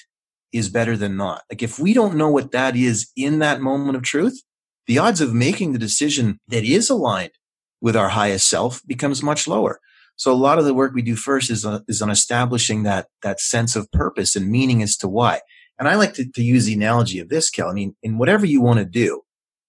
[0.53, 1.43] is better than not.
[1.51, 4.43] Like if we don't know what that is in that moment of truth,
[4.87, 7.33] the odds of making the decision that is aligned
[7.81, 9.81] with our highest self becomes much lower.
[10.17, 13.09] So a lot of the work we do first is on, is on establishing that,
[13.23, 15.41] that sense of purpose and meaning as to why.
[15.79, 17.69] And I like to, to use the analogy of this, Kel.
[17.69, 19.23] I mean, in whatever you want to do,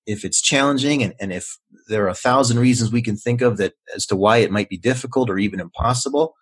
[0.08, 1.58] if it's challenging and, and if
[1.90, 4.70] there are a thousand reasons we can think of that as to why it might
[4.70, 6.34] be difficult or even impossible,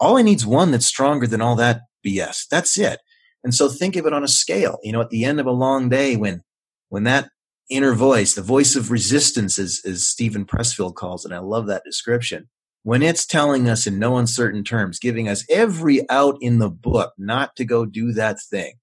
[0.00, 2.48] all I need is one that's stronger than all that BS.
[2.50, 3.00] That's it.
[3.44, 4.78] And so think of it on a scale.
[4.82, 6.42] You know, at the end of a long day, when,
[6.88, 7.28] when that
[7.68, 11.66] inner voice, the voice of resistance, as, as Steven Pressfield calls it, and I love
[11.66, 12.48] that description.
[12.82, 17.12] When it's telling us in no uncertain terms, giving us every out in the book
[17.18, 18.74] not to go do that thing,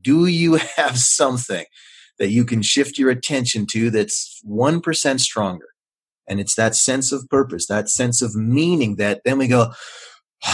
[0.00, 1.64] do you have something
[2.18, 5.68] that you can shift your attention to that's 1% stronger.
[6.28, 9.72] And it's that sense of purpose, that sense of meaning that then we go,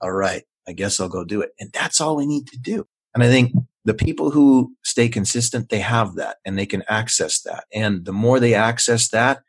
[0.00, 1.50] all right, I guess I'll go do it.
[1.58, 2.86] And that's all we need to do.
[3.14, 3.52] And I think
[3.84, 7.64] the people who stay consistent, they have that and they can access that.
[7.72, 9.42] And the more they access that,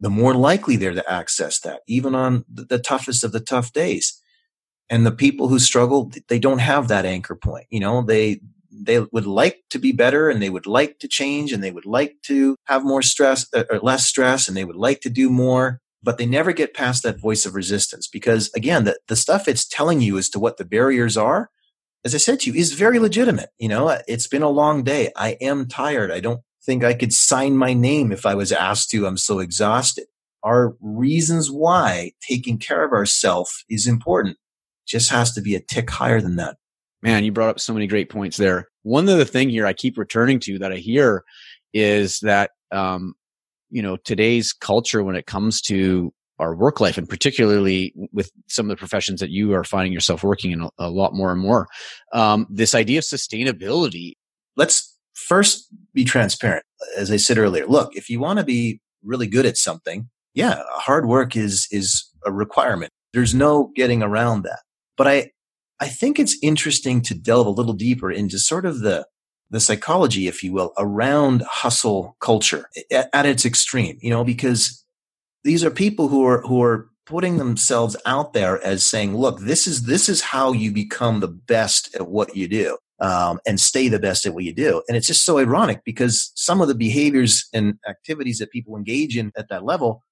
[0.00, 4.20] the more likely they're to access that, even on the toughest of the tough days.
[4.88, 7.66] And the people who struggle, they don't have that anchor point.
[7.70, 8.40] You know, they,
[8.70, 11.86] they would like to be better and they would like to change and they would
[11.86, 15.30] like to have more stress uh, or less stress and they would like to do
[15.30, 19.48] more but they never get past that voice of resistance because again the, the stuff
[19.48, 21.50] it's telling you as to what the barriers are
[22.04, 23.98] as i said to you is very legitimate you know?
[24.08, 25.10] It's been a long day.
[25.16, 26.10] I am tired.
[26.10, 29.06] I don't think i could sign my name if i was asked to.
[29.06, 30.06] I'm so exhausted.
[30.42, 34.38] Our reasons why taking care of ourselves is important.
[34.86, 36.56] Just has to be a tick higher than that
[37.02, 38.68] Man, you brought up so many great points there.
[38.82, 41.24] One other thing here I keep returning to that I hear
[41.72, 43.14] is that, um,
[43.70, 48.66] you know, today's culture when it comes to our work life and particularly with some
[48.66, 51.40] of the professions that you are finding yourself working in a, a lot more and
[51.40, 51.68] more,
[52.12, 54.14] um, this idea of sustainability.
[54.56, 56.64] Let's first be transparent.
[56.96, 60.62] As I said earlier, look, if you want to be really good at something, yeah,
[60.68, 62.92] hard work is, is a requirement.
[63.12, 64.60] There's no getting around that.
[64.96, 65.30] But I,
[65.80, 69.06] I think it's interesting to delve a little deeper into sort of the,
[69.48, 74.84] the psychology, if you will, around hustle culture at, at its extreme, you know, because
[75.42, 79.66] these are people who are, who are putting themselves out there as saying, look, this
[79.66, 82.76] is, this is how you become the best at what you do.
[83.00, 84.82] Um, and stay the best at what you do.
[84.86, 89.16] And it's just so ironic because some of the behaviors and activities that people engage
[89.16, 90.04] in at that level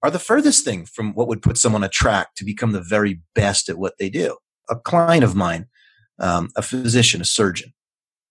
[0.00, 2.80] are the furthest thing from what would put someone on a track to become the
[2.80, 4.36] very best at what they do.
[4.68, 5.66] A client of mine,
[6.18, 7.72] um, a physician, a surgeon,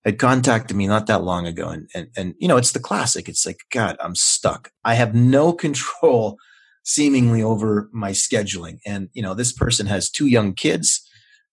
[0.04, 1.70] had contacted me not that long ago.
[1.70, 3.28] And, and, and, you know, it's the classic.
[3.28, 4.72] It's like, God, I'm stuck.
[4.84, 6.38] I have no control
[6.84, 8.78] seemingly over my scheduling.
[8.86, 11.08] And, you know, this person has two young kids,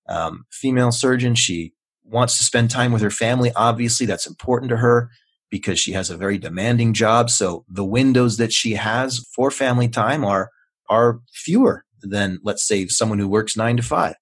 [0.08, 1.34] um, female surgeon.
[1.34, 1.72] She
[2.04, 3.50] wants to spend time with her family.
[3.56, 5.10] Obviously, that's important to her
[5.50, 7.30] because she has a very demanding job.
[7.30, 10.50] So the windows that she has for family time are,
[10.90, 14.16] are fewer than, let's say, someone who works nine to five.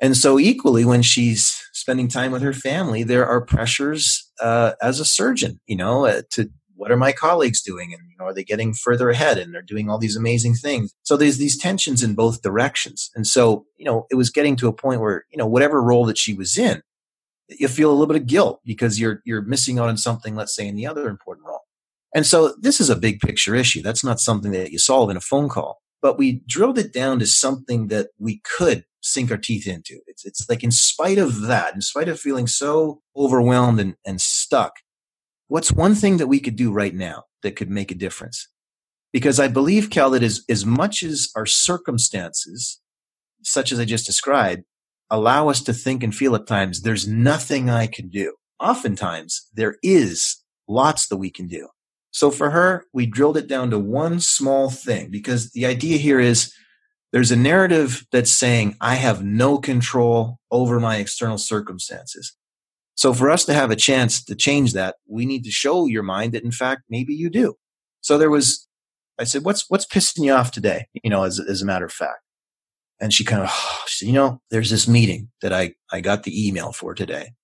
[0.00, 5.00] And so equally, when she's spending time with her family, there are pressures uh, as
[5.00, 8.34] a surgeon, you know, uh, to what are my colleagues doing, and you know, are
[8.34, 10.92] they getting further ahead, and they're doing all these amazing things.
[11.02, 14.68] So there's these tensions in both directions, and so you know, it was getting to
[14.68, 16.82] a point where you know, whatever role that she was in,
[17.48, 20.54] you feel a little bit of guilt because you're you're missing out on something, let's
[20.54, 21.62] say, in the other important role.
[22.14, 23.82] And so this is a big picture issue.
[23.82, 25.80] That's not something that you solve in a phone call.
[26.02, 30.00] But we drilled it down to something that we could sink our teeth into.
[30.06, 34.20] It's it's like in spite of that, in spite of feeling so overwhelmed and, and
[34.20, 34.74] stuck,
[35.48, 38.48] what's one thing that we could do right now that could make a difference?
[39.12, 42.80] Because I believe, Cal, that as, as much as our circumstances,
[43.42, 44.64] such as I just described,
[45.08, 48.34] allow us to think and feel at times, there's nothing I can do.
[48.60, 51.68] Oftentimes there is lots that we can do.
[52.16, 56.18] So for her, we drilled it down to one small thing because the idea here
[56.18, 56.50] is
[57.12, 62.34] there's a narrative that's saying I have no control over my external circumstances.
[62.94, 66.02] So for us to have a chance to change that, we need to show your
[66.02, 67.56] mind that in fact, maybe you do.
[68.00, 68.66] So there was,
[69.18, 70.86] I said, what's, what's pissing you off today?
[70.94, 72.22] You know, as, as a matter of fact.
[72.98, 73.50] And she kind of,
[73.88, 77.34] she said, you know, there's this meeting that I, I got the email for today.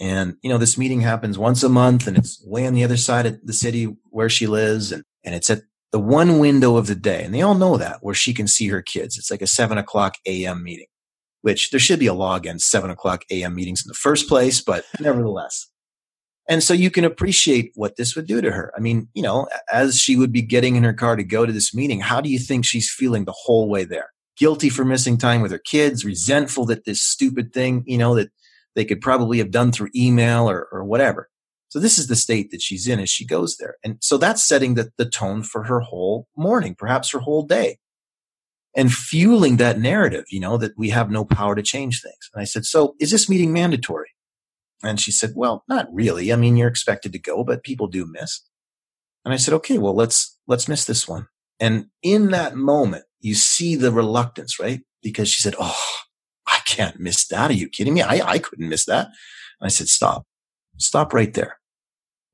[0.00, 2.96] And, you know, this meeting happens once a month and it's way on the other
[2.96, 4.90] side of the city where she lives.
[4.90, 7.22] And, and it's at the one window of the day.
[7.22, 9.18] And they all know that where she can see her kids.
[9.18, 10.86] It's like a seven o'clock AM meeting,
[11.42, 14.60] which there should be a law against seven o'clock AM meetings in the first place,
[14.60, 15.68] but nevertheless.
[16.48, 18.72] And so you can appreciate what this would do to her.
[18.76, 21.52] I mean, you know, as she would be getting in her car to go to
[21.52, 24.10] this meeting, how do you think she's feeling the whole way there?
[24.36, 28.30] Guilty for missing time with her kids, resentful that this stupid thing, you know, that
[28.74, 31.28] they could probably have done through email or, or whatever.
[31.68, 33.76] So this is the state that she's in as she goes there.
[33.82, 37.78] And so that's setting the, the tone for her whole morning, perhaps her whole day
[38.74, 42.30] and fueling that narrative, you know, that we have no power to change things.
[42.34, 44.10] And I said, so is this meeting mandatory?
[44.82, 46.32] And she said, well, not really.
[46.32, 48.42] I mean, you're expected to go, but people do miss.
[49.24, 51.28] And I said, okay, well, let's, let's miss this one.
[51.60, 54.80] And in that moment, you see the reluctance, right?
[55.00, 55.78] Because she said, Oh,
[56.64, 57.50] can't miss that.
[57.50, 58.02] Are you kidding me?
[58.02, 59.06] I, I couldn't miss that.
[59.06, 60.24] And I said, stop,
[60.76, 61.58] stop right there.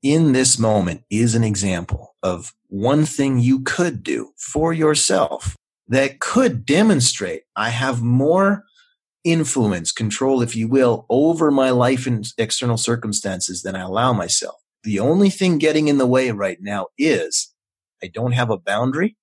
[0.01, 5.55] In this moment is an example of one thing you could do for yourself
[5.87, 8.63] that could demonstrate I have more
[9.23, 14.55] influence, control, if you will, over my life and external circumstances than I allow myself.
[14.83, 17.53] The only thing getting in the way right now is
[18.01, 19.17] I don't have a boundary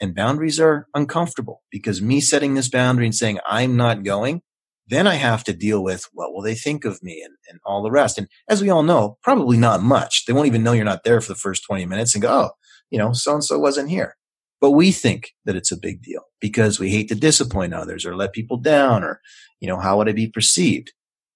[0.00, 4.42] and boundaries are uncomfortable because me setting this boundary and saying I'm not going,
[4.88, 7.82] then I have to deal with what will they think of me and, and all
[7.82, 8.18] the rest.
[8.18, 10.24] And as we all know, probably not much.
[10.24, 12.50] They won't even know you're not there for the first 20 minutes and go, oh,
[12.90, 14.16] you know, so and so wasn't here.
[14.60, 18.16] But we think that it's a big deal because we hate to disappoint others or
[18.16, 19.20] let people down or,
[19.60, 20.92] you know, how would I be perceived?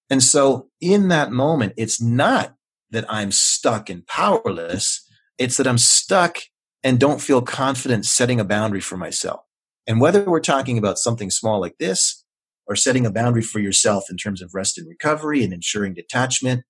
[0.09, 2.55] And so in that moment, it's not
[2.91, 5.07] that I'm stuck and powerless.
[5.39, 6.39] It's that I'm stuck
[6.83, 9.41] and don't feel confident setting a boundary for myself.
[9.87, 12.20] And whether we're talking about something small like this
[12.71, 16.63] or setting a boundary for yourself in terms of rest and recovery and ensuring detachment,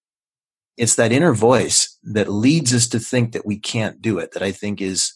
[0.78, 4.42] it's that inner voice that leads us to think that we can't do it that
[4.42, 5.12] I think is,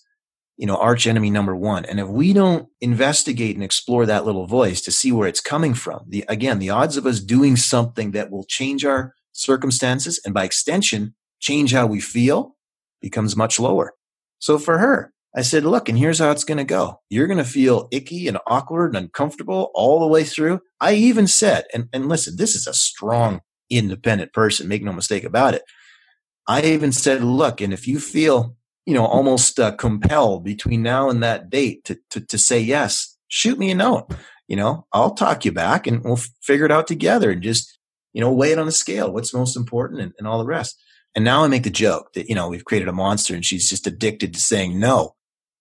[0.58, 1.86] you know, arch enemy number one.
[1.86, 5.72] And if we don't investigate and explore that little voice to see where it's coming
[5.72, 10.34] from, the, again, the odds of us doing something that will change our circumstances and
[10.34, 12.56] by extension, change how we feel
[13.00, 13.94] becomes much lower.
[14.38, 17.00] So for her, I said, look, and here's how it's going to go.
[17.10, 20.60] You're going to feel icky and awkward and uncomfortable all the way through.
[20.80, 24.68] I even said, and, and listen, this is a strong, independent person.
[24.68, 25.62] Make no mistake about it.
[26.46, 31.08] I even said, look, and if you feel you know, almost uh, compelled between now
[31.08, 34.12] and that date to, to, to say yes, shoot me a note.
[34.46, 37.78] You know, I'll talk you back and we'll figure it out together and just,
[38.12, 39.10] you know, weigh it on a scale.
[39.10, 40.78] What's most important and, and all the rest.
[41.14, 43.70] And now I make the joke that, you know, we've created a monster and she's
[43.70, 45.14] just addicted to saying no.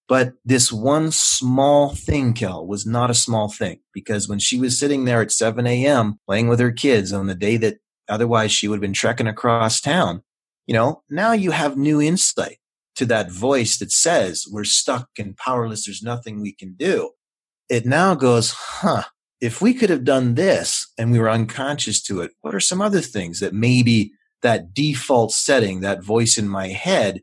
[0.08, 4.78] But this one small thing, Kel, was not a small thing because when she was
[4.78, 6.20] sitting there at 7 a.m.
[6.28, 7.78] playing with her kids on the day that
[8.10, 10.22] otherwise she would have been trekking across town,
[10.68, 12.58] you know, now you have new insight
[12.96, 15.86] to that voice that says we're stuck and powerless.
[15.86, 17.12] There's nothing we can do.
[17.70, 19.04] It now goes, huh,
[19.39, 22.82] if we could have done this and we were unconscious to it, what are some
[22.82, 24.12] other things that maybe
[24.42, 27.22] that default setting, that voice in my head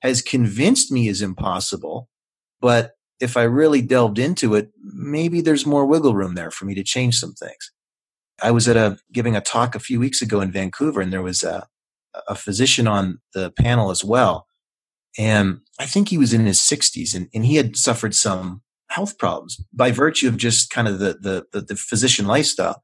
[0.00, 2.08] has convinced me is impossible.
[2.62, 6.74] But if I really delved into it, maybe there's more wiggle room there for me
[6.76, 7.70] to change some things.
[8.42, 11.22] I was at a giving a talk a few weeks ago in Vancouver and there
[11.22, 11.66] was a,
[12.26, 14.46] a physician on the panel as well.
[15.18, 19.18] And I think he was in his sixties and, and he had suffered some health
[19.18, 22.82] problems by virtue of just kind of the, the, the, the physician lifestyle.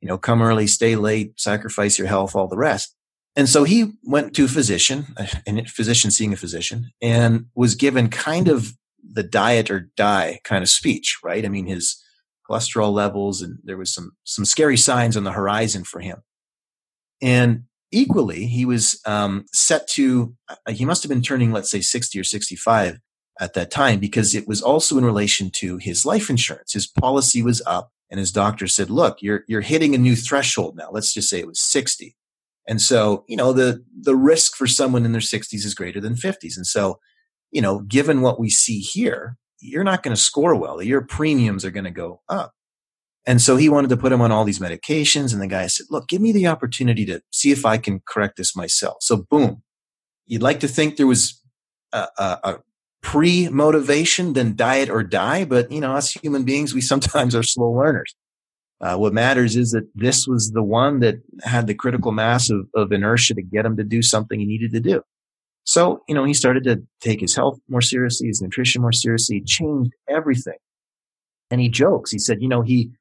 [0.00, 2.94] You know, come early, stay late, sacrifice your health, all the rest.
[3.36, 8.08] And so he went to a physician, a physician seeing a physician, and was given
[8.08, 11.44] kind of the diet or die kind of speech, right?
[11.44, 12.02] I mean, his
[12.48, 16.22] cholesterol levels and there was some, some scary signs on the horizon for him.
[17.20, 21.80] And equally, he was um, set to, uh, he must have been turning, let's say
[21.80, 22.98] 60 or 65
[23.40, 26.72] at that time because it was also in relation to his life insurance.
[26.72, 30.76] His policy was up and his doctor said, look, you're, you're hitting a new threshold
[30.76, 30.88] now.
[30.90, 32.16] Let's just say it was 60.
[32.66, 36.14] And so, you know, the, the risk for someone in their 60s is greater than
[36.14, 36.56] 50s.
[36.56, 36.98] And so,
[37.50, 40.82] you know, given what we see here, you're not going to score well.
[40.82, 42.52] Your premiums are going to go up.
[43.26, 45.32] And so he wanted to put him on all these medications.
[45.32, 48.36] And the guy said, look, give me the opportunity to see if I can correct
[48.36, 48.98] this myself.
[49.00, 49.62] So boom,
[50.26, 51.42] you'd like to think there was
[51.92, 52.58] a, a, a
[53.02, 55.44] pre motivation, than diet or die.
[55.44, 58.14] But, you know, us human beings, we sometimes are slow learners.
[58.80, 62.68] Uh, what matters is that this was the one that had the critical mass of,
[62.76, 65.02] of inertia to get him to do something he needed to do.
[65.68, 69.42] So, you know, he started to take his health more seriously, his nutrition more seriously,
[69.42, 70.56] changed everything.
[71.50, 72.10] And he jokes.
[72.10, 72.92] He said, you know, he,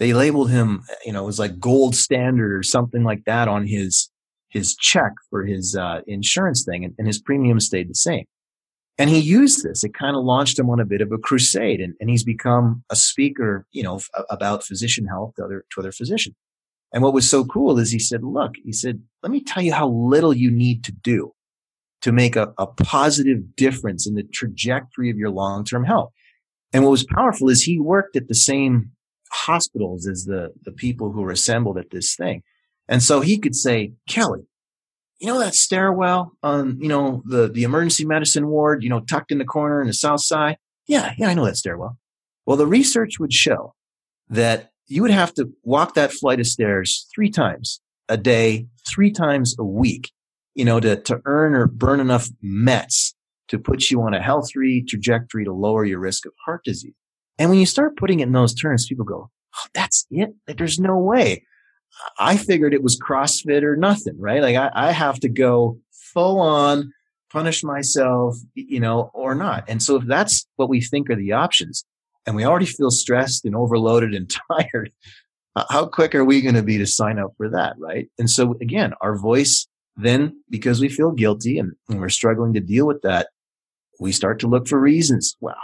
[0.00, 3.64] they labeled him, you know, it was like gold standard or something like that on
[3.64, 4.10] his,
[4.48, 8.24] his check for his, uh, insurance thing and, and his premium stayed the same.
[8.98, 9.84] And he used this.
[9.84, 12.82] It kind of launched him on a bit of a crusade and, and he's become
[12.90, 16.34] a speaker, you know, f- about physician health to other, to other physicians.
[16.92, 19.72] And what was so cool is he said, look, he said, let me tell you
[19.72, 21.32] how little you need to do
[22.06, 26.12] to make a, a positive difference in the trajectory of your long-term health.
[26.72, 28.92] And what was powerful is he worked at the same
[29.32, 32.44] hospitals as the, the people who were assembled at this thing.
[32.86, 34.46] And so he could say, Kelly,
[35.18, 39.32] you know that stairwell on, you know, the, the emergency medicine ward, you know, tucked
[39.32, 40.58] in the corner in the south side?
[40.86, 41.98] Yeah, yeah, I know that stairwell.
[42.46, 43.74] Well, the research would show
[44.28, 49.10] that you would have to walk that flight of stairs three times a day, three
[49.10, 50.12] times a week,
[50.56, 53.14] you know, to, to earn or burn enough METs
[53.48, 56.94] to put you on a healthy trajectory to lower your risk of heart disease.
[57.38, 60.30] And when you start putting it in those terms, people go, oh, that's it.
[60.46, 61.44] There's no way.
[62.18, 64.42] I figured it was CrossFit or nothing, right?
[64.42, 66.90] Like I, I have to go full on
[67.30, 69.64] punish myself, you know, or not.
[69.68, 71.84] And so if that's what we think are the options
[72.26, 74.90] and we already feel stressed and overloaded and tired,
[75.68, 77.76] how quick are we going to be to sign up for that?
[77.78, 78.08] Right.
[78.18, 79.66] And so again, our voice
[79.96, 83.28] then, because we feel guilty and, we're struggling to deal with that,
[83.98, 85.36] we start to look for reasons.
[85.40, 85.54] Well,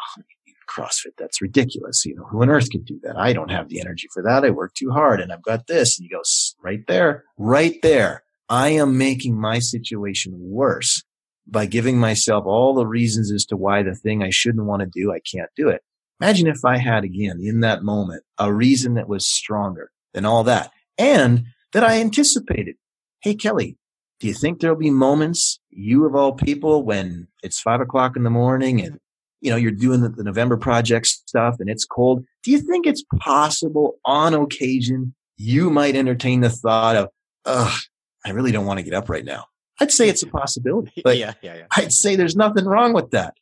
[0.68, 1.12] CrossFit.
[1.18, 2.04] That's ridiculous.
[2.04, 3.16] You know, who on earth can do that?
[3.16, 4.44] I don't have the energy for that.
[4.44, 5.98] I work too hard and I've got this.
[5.98, 6.22] And you go
[6.62, 8.22] right there, right there.
[8.48, 11.02] I am making my situation worse
[11.46, 14.86] by giving myself all the reasons as to why the thing I shouldn't want to
[14.86, 15.82] do, I can't do it.
[16.20, 20.44] Imagine if I had again in that moment a reason that was stronger than all
[20.44, 22.76] that and that I anticipated.
[23.22, 23.76] Hey, Kelly,
[24.22, 28.22] do you think there'll be moments, you of all people, when it's five o'clock in
[28.22, 29.00] the morning and
[29.40, 32.24] you know, you're doing the, the November project stuff and it's cold.
[32.44, 37.08] Do you think it's possible on occasion you might entertain the thought of,
[37.46, 37.80] ugh,
[38.24, 39.46] I really don't want to get up right now?
[39.80, 41.66] I'd say it's a possibility, but yeah, yeah, yeah.
[41.76, 43.34] I'd say there's nothing wrong with that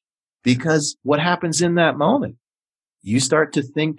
[0.42, 2.36] because what happens in that moment?
[3.02, 3.98] You start to think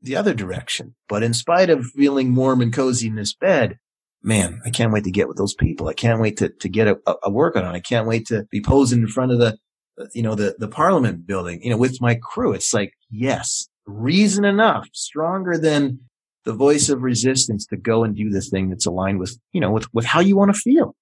[0.00, 0.94] the other direction.
[1.08, 3.80] But in spite of feeling warm and cozy in this bed,
[4.22, 5.88] man, I can't wait to get with those people.
[5.88, 7.74] I can't wait to, to get a, a workout on.
[7.74, 9.56] I can't wait to be posing in front of the,
[10.14, 12.52] you know, the, the parliament building, you know, with my crew.
[12.52, 16.00] It's like, yes, reason enough, stronger than
[16.44, 19.70] the voice of resistance to go and do the thing that's aligned with, you know,
[19.70, 20.94] with, with how you want to feel.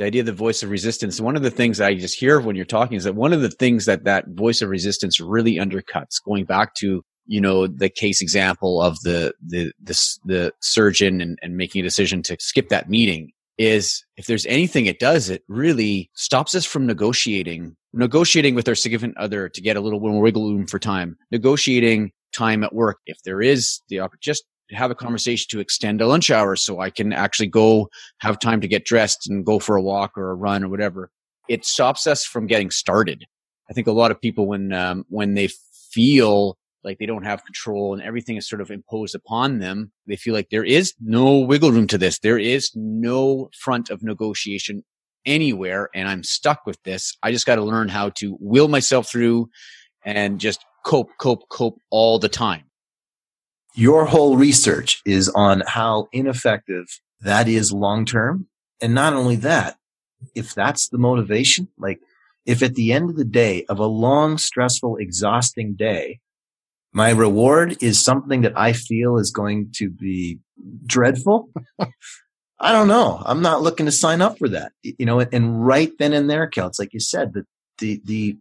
[0.00, 1.20] the idea of the voice of resistance.
[1.20, 3.50] One of the things I just hear when you're talking is that one of the
[3.50, 8.20] things that that voice of resistance really undercuts, going back to you know the case
[8.20, 12.88] example of the the the, the surgeon and, and making a decision to skip that
[12.88, 18.66] meeting is if there's anything it does, it really stops us from negotiating, negotiating with
[18.66, 22.74] our significant other to get a little more wiggle room for time, negotiating time at
[22.74, 23.00] work.
[23.04, 26.80] If there is the opportunity, just have a conversation to extend a lunch hour so
[26.80, 27.90] I can actually go
[28.20, 31.10] have time to get dressed and go for a walk or a run or whatever.
[31.46, 33.26] It stops us from getting started.
[33.68, 35.50] I think a lot of people when um, when they
[35.92, 40.16] feel like they don't have control and everything is sort of imposed upon them, they
[40.16, 42.18] feel like there is no wiggle room to this.
[42.18, 44.84] There is no front of negotiation
[45.26, 47.16] anywhere and I'm stuck with this.
[47.22, 49.50] I just got to learn how to will myself through
[50.04, 52.64] and just cope, cope, cope all the time
[53.74, 56.86] your whole research is on how ineffective
[57.20, 58.46] that is long term.
[58.80, 59.76] And not only that,
[60.34, 62.00] if that's the motivation, like
[62.46, 66.20] if at the end of the day of a long, stressful, exhausting day,
[66.92, 70.38] my reward is something that I feel is going to be
[70.86, 71.50] dreadful.
[72.60, 73.22] I don't know.
[73.24, 74.72] I'm not looking to sign up for that.
[74.82, 77.46] You know, and right then and there, Kel, it's like you said, the,
[77.78, 78.38] the, the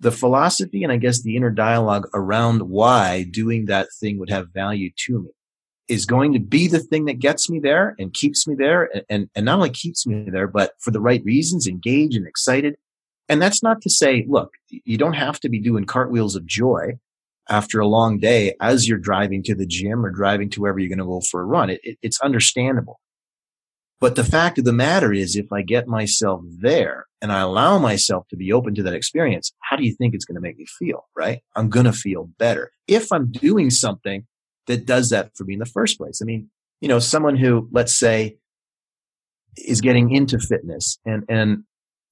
[0.00, 4.52] the philosophy and I guess the inner dialogue around why doing that thing would have
[4.52, 5.30] value to me
[5.88, 9.04] is going to be the thing that gets me there and keeps me there and,
[9.08, 12.76] and, and not only keeps me there, but for the right reasons, engaged and excited.
[13.28, 16.98] And that's not to say, look, you don't have to be doing cartwheels of joy
[17.48, 20.88] after a long day as you're driving to the gym or driving to wherever you're
[20.88, 21.70] going to go for a run.
[21.70, 23.00] It, it, it's understandable.
[24.00, 27.78] But the fact of the matter is, if I get myself there and I allow
[27.78, 30.58] myself to be open to that experience, how do you think it's going to make
[30.58, 31.06] me feel?
[31.16, 31.40] Right?
[31.56, 34.26] I'm going to feel better if I'm doing something
[34.66, 36.20] that does that for me in the first place.
[36.22, 38.36] I mean, you know, someone who, let's say,
[39.56, 41.64] is getting into fitness and, and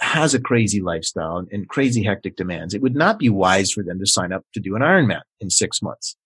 [0.02, 2.74] has a crazy lifestyle and, and crazy hectic demands.
[2.74, 5.48] It would not be wise for them to sign up to do an Ironman in
[5.48, 6.16] six months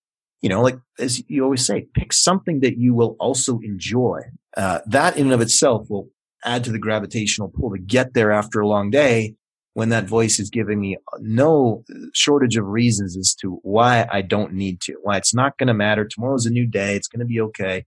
[0.42, 4.20] you know, like as you always say, pick something that you will also enjoy.
[4.56, 6.08] Uh, that in and of itself will
[6.44, 9.34] add to the gravitational pull to get there after a long day
[9.74, 14.52] when that voice is giving me no shortage of reasons as to why I don't
[14.52, 16.04] need to, why it's not going to matter.
[16.04, 16.94] Tomorrow's a new day.
[16.94, 17.84] It's going to be okay.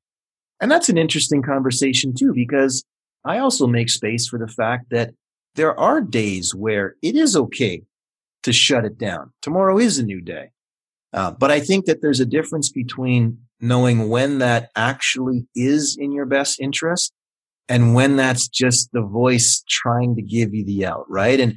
[0.62, 2.84] And that's an interesting conversation too, because
[3.26, 5.14] I also make space for the fact that
[5.56, 7.84] there are days where it is okay
[8.43, 9.34] to shut it down.
[9.41, 10.52] Tomorrow is a new day.
[11.12, 16.12] Uh, but I think that there's a difference between knowing when that actually is in
[16.12, 17.12] your best interest
[17.68, 21.39] and when that's just the voice trying to give you the out, right?
[21.39, 21.56] And,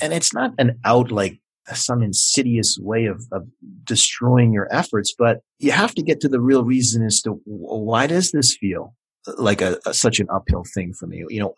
[0.00, 1.40] and it's not an out like
[1.72, 3.46] some insidious way of, of
[3.84, 8.06] destroying your efforts, but you have to get to the real reason as to why
[8.06, 8.94] does this feel
[9.38, 11.24] like a, a such an uphill thing for me?
[11.28, 11.54] You know,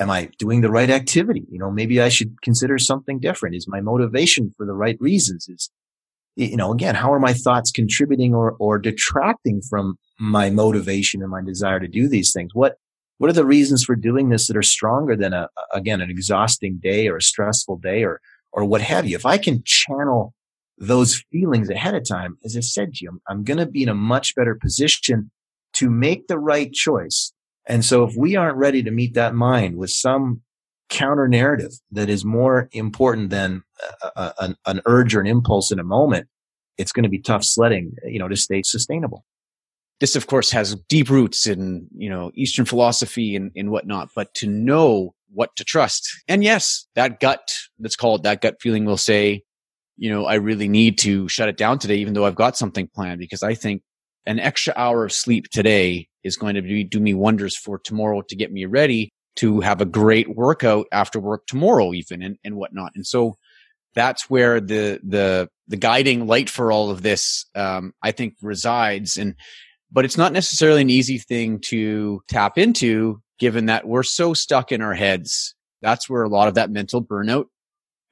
[0.00, 1.44] am I doing the right activity?
[1.50, 3.54] You know, maybe I should consider something different.
[3.54, 5.48] Is my motivation for the right reasons?
[5.48, 5.70] Is
[6.36, 11.30] you know, again, how are my thoughts contributing or, or detracting from my motivation and
[11.30, 12.50] my desire to do these things?
[12.54, 12.76] What,
[13.18, 16.80] what are the reasons for doing this that are stronger than a, again, an exhausting
[16.82, 18.20] day or a stressful day or,
[18.52, 19.14] or what have you?
[19.14, 20.34] If I can channel
[20.76, 23.84] those feelings ahead of time, as I said to you, I'm, I'm going to be
[23.84, 25.30] in a much better position
[25.74, 27.32] to make the right choice.
[27.66, 30.42] And so if we aren't ready to meet that mind with some
[30.90, 33.62] counter narrative that is more important than
[34.02, 36.28] a, a, an, an urge or an impulse in a moment,
[36.76, 39.24] it's going to be tough sledding, you know, to stay sustainable.
[40.00, 44.34] This, of course, has deep roots in, you know, Eastern philosophy and, and whatnot, but
[44.34, 46.08] to know what to trust.
[46.28, 49.42] And yes, that gut, that's called that gut feeling will say,
[49.96, 52.88] you know, I really need to shut it down today, even though I've got something
[52.92, 53.82] planned because I think
[54.26, 58.22] an extra hour of sleep today is going to be, do me wonders for tomorrow
[58.22, 62.56] to get me ready to have a great workout after work tomorrow even and, and
[62.56, 62.92] whatnot.
[62.94, 63.36] And so
[63.94, 69.16] that's where the, the, the guiding light for all of this, um, I think resides.
[69.18, 69.34] And,
[69.90, 74.72] but it's not necessarily an easy thing to tap into given that we're so stuck
[74.72, 75.54] in our heads.
[75.82, 77.46] That's where a lot of that mental burnout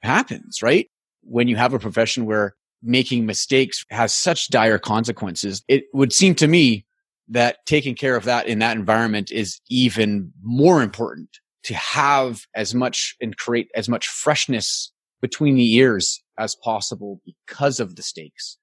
[0.01, 0.87] happens, right?
[1.21, 6.35] When you have a profession where making mistakes has such dire consequences, it would seem
[6.35, 6.85] to me
[7.29, 11.29] that taking care of that in that environment is even more important
[11.63, 17.79] to have as much and create as much freshness between the ears as possible because
[17.79, 18.57] of the stakes.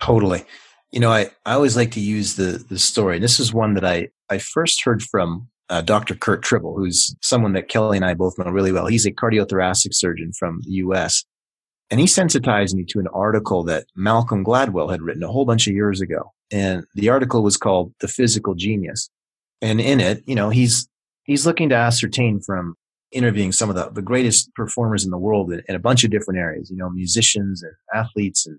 [0.00, 0.44] Totally.
[0.92, 3.18] You know, I, I always like to use the, the story.
[3.18, 6.14] This is one that I, I first heard from uh, Dr.
[6.14, 8.86] Curt Tribble, who's someone that Kelly and I both know really well.
[8.86, 11.24] He's a cardiothoracic surgeon from the US.
[11.90, 15.66] And he sensitized me to an article that Malcolm Gladwell had written a whole bunch
[15.66, 16.32] of years ago.
[16.50, 19.08] And the article was called The Physical Genius.
[19.62, 20.88] And in it, you know, he's,
[21.24, 22.74] he's looking to ascertain from
[23.12, 26.10] interviewing some of the, the greatest performers in the world in, in a bunch of
[26.10, 28.58] different areas, you know, musicians and athletes and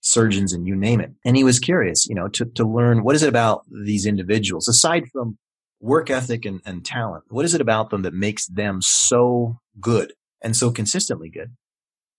[0.00, 1.12] surgeons and you name it.
[1.24, 4.68] And he was curious, you know, to, to learn what is it about these individuals
[4.68, 5.36] aside from
[5.80, 7.24] work ethic and, and talent?
[7.28, 11.52] What is it about them that makes them so good and so consistently good?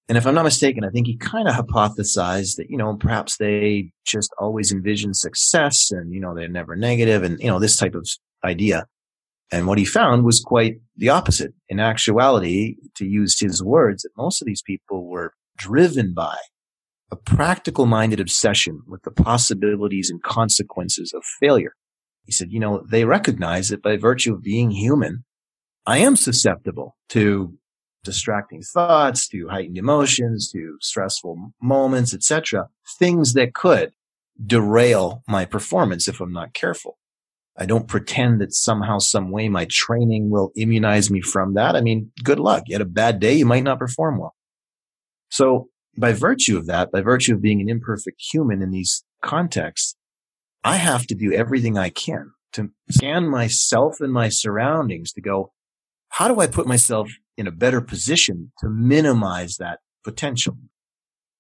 [0.10, 3.38] And if I'm not mistaken, I think he kind of hypothesized that, you know, perhaps
[3.38, 7.78] they just always envision success and, you know, they're never negative and, you know, this
[7.78, 8.08] type of
[8.44, 8.86] idea.
[9.52, 11.54] And what he found was quite the opposite.
[11.70, 16.38] In actuality, to use his words, that most of these people were driven by
[17.12, 21.74] a practical minded obsession with the possibilities and consequences of failure.
[22.26, 25.24] He said, you know, they recognize that by virtue of being human,
[25.86, 27.58] I am susceptible to
[28.04, 32.68] distracting thoughts, to heightened emotions, to stressful moments, etc.
[33.00, 33.92] Things that could
[34.46, 36.98] derail my performance if I'm not careful.
[37.56, 41.76] I don't pretend that somehow, some way my training will immunize me from that.
[41.76, 42.64] I mean, good luck.
[42.68, 43.34] You had a bad day.
[43.34, 44.36] You might not perform well.
[45.30, 49.96] So by virtue of that, by virtue of being an imperfect human in these contexts,
[50.64, 55.52] I have to do everything I can to scan myself and my surroundings to go,
[56.10, 60.58] how do I put myself in a better position to minimize that potential?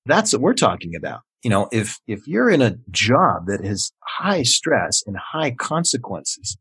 [0.05, 1.21] That's what we're talking about.
[1.43, 6.57] You know, if, if you're in a job that has high stress and high consequences,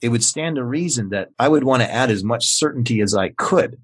[0.00, 3.14] it would stand to reason that I would want to add as much certainty as
[3.14, 3.78] I could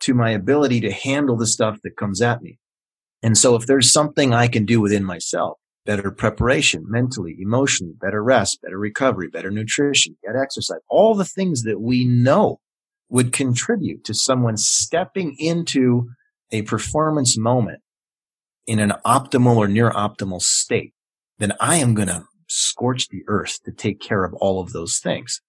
[0.00, 2.58] to my ability to handle the stuff that comes at me.
[3.22, 8.22] And so if there's something I can do within myself better preparation mentally, emotionally, better
[8.22, 12.58] rest, better recovery, better nutrition, get exercise, all the things that we know
[13.08, 16.08] would contribute to someone stepping into
[16.50, 17.80] a performance moment
[18.66, 20.92] in an optimal or near optimal state,
[21.38, 24.98] then I am going to scorch the earth to take care of all of those
[24.98, 25.40] things.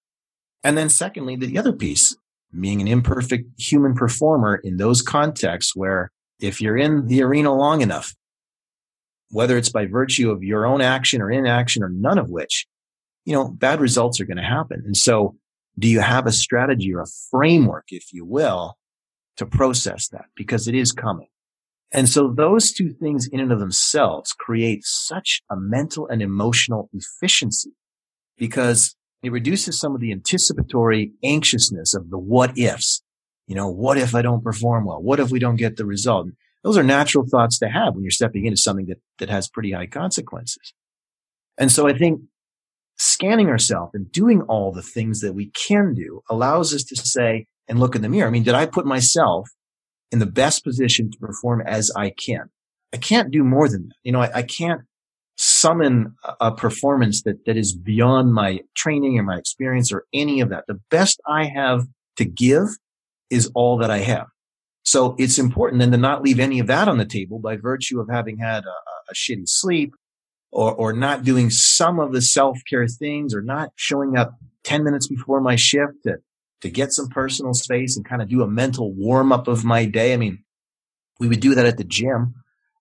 [0.62, 2.16] And then secondly, the other piece,
[2.58, 7.80] being an imperfect human performer in those contexts where if you're in the arena long
[7.80, 8.14] enough,
[9.30, 12.66] whether it's by virtue of your own action or inaction or none of which,
[13.24, 14.82] you know, bad results are going to happen.
[14.86, 15.36] And so
[15.78, 18.76] do you have a strategy or a framework, if you will,
[19.36, 20.26] to process that?
[20.36, 21.28] Because it is coming.
[21.92, 26.90] And so those two things in and of themselves create such a mental and emotional
[26.92, 27.72] efficiency
[28.36, 33.02] because it reduces some of the anticipatory anxiousness of the what ifs.
[33.46, 35.00] You know, what if I don't perform well?
[35.00, 36.28] What if we don't get the result?
[36.62, 39.72] Those are natural thoughts to have when you're stepping into something that, that has pretty
[39.72, 40.74] high consequences.
[41.56, 42.20] And so I think
[42.98, 47.46] scanning ourselves and doing all the things that we can do allows us to say
[47.68, 48.28] and look in the mirror.
[48.28, 49.48] I mean, did I put myself
[50.10, 52.50] in the best position to perform as I can?
[52.92, 53.94] I can't do more than that.
[54.02, 54.82] You know, I, I can't
[55.36, 60.48] summon a, performance that, that is beyond my training or my experience or any of
[60.48, 60.64] that.
[60.66, 61.86] The best I have
[62.16, 62.66] to give
[63.30, 64.26] is all that I have.
[64.82, 68.00] So it's important then to not leave any of that on the table by virtue
[68.00, 69.94] of having had a, a shitty sleep
[70.50, 74.32] or, or not doing some of the self-care things or not showing up
[74.64, 76.18] 10 minutes before my shift to,
[76.60, 79.84] to get some personal space and kind of do a mental warm up of my
[79.84, 80.12] day.
[80.12, 80.44] I mean,
[81.20, 82.34] we would do that at the gym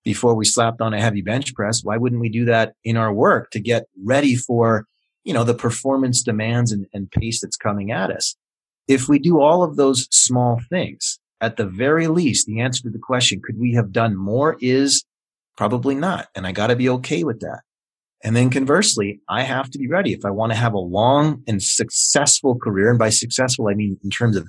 [0.03, 1.83] before we slapped on a heavy bench press.
[1.83, 4.85] Why wouldn't we do that in our work to get ready for,
[5.23, 8.35] you know, the performance demands and, and pace that's coming at us?
[8.87, 12.89] If we do all of those small things, at the very least, the answer to
[12.89, 15.03] the question, could we have done more is
[15.57, 16.27] probably not.
[16.35, 17.61] And I got to be okay with that.
[18.23, 21.43] And then conversely, I have to be ready if I want to have a long
[21.47, 22.89] and successful career.
[22.89, 24.43] And by successful, I mean in terms of,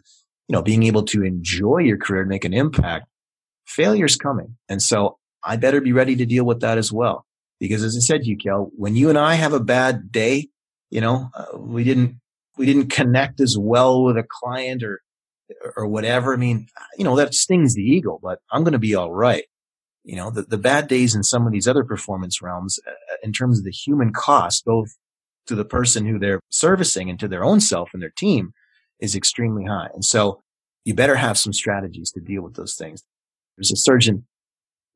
[0.48, 3.06] you know, being able to enjoy your career and make an impact.
[3.66, 4.56] Failure's coming.
[4.68, 7.26] And so I better be ready to deal with that as well.
[7.60, 10.48] Because as I said to you, Kel, when you and I have a bad day,
[10.90, 12.20] you know, uh, we didn't,
[12.56, 15.02] we didn't connect as well with a client or
[15.76, 16.34] or whatever.
[16.34, 19.44] I mean, you know, that stings the ego, but I'm going to be all right.
[20.04, 23.16] You know, the, the bad days in some of these other performance realms, uh, uh,
[23.22, 24.88] in terms of the human cost, both
[25.46, 28.52] to the person who they're servicing and to their own self and their team
[29.00, 29.88] is extremely high.
[29.94, 30.40] And so
[30.84, 33.02] you better have some strategies to deal with those things.
[33.56, 34.26] There's a surgeon,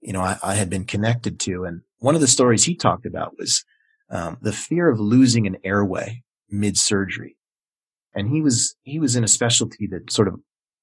[0.00, 3.06] you know, I, I had been connected to, and one of the stories he talked
[3.06, 3.64] about was
[4.10, 7.36] um, the fear of losing an airway mid surgery
[8.14, 10.34] and he was he was in a specialty that sort of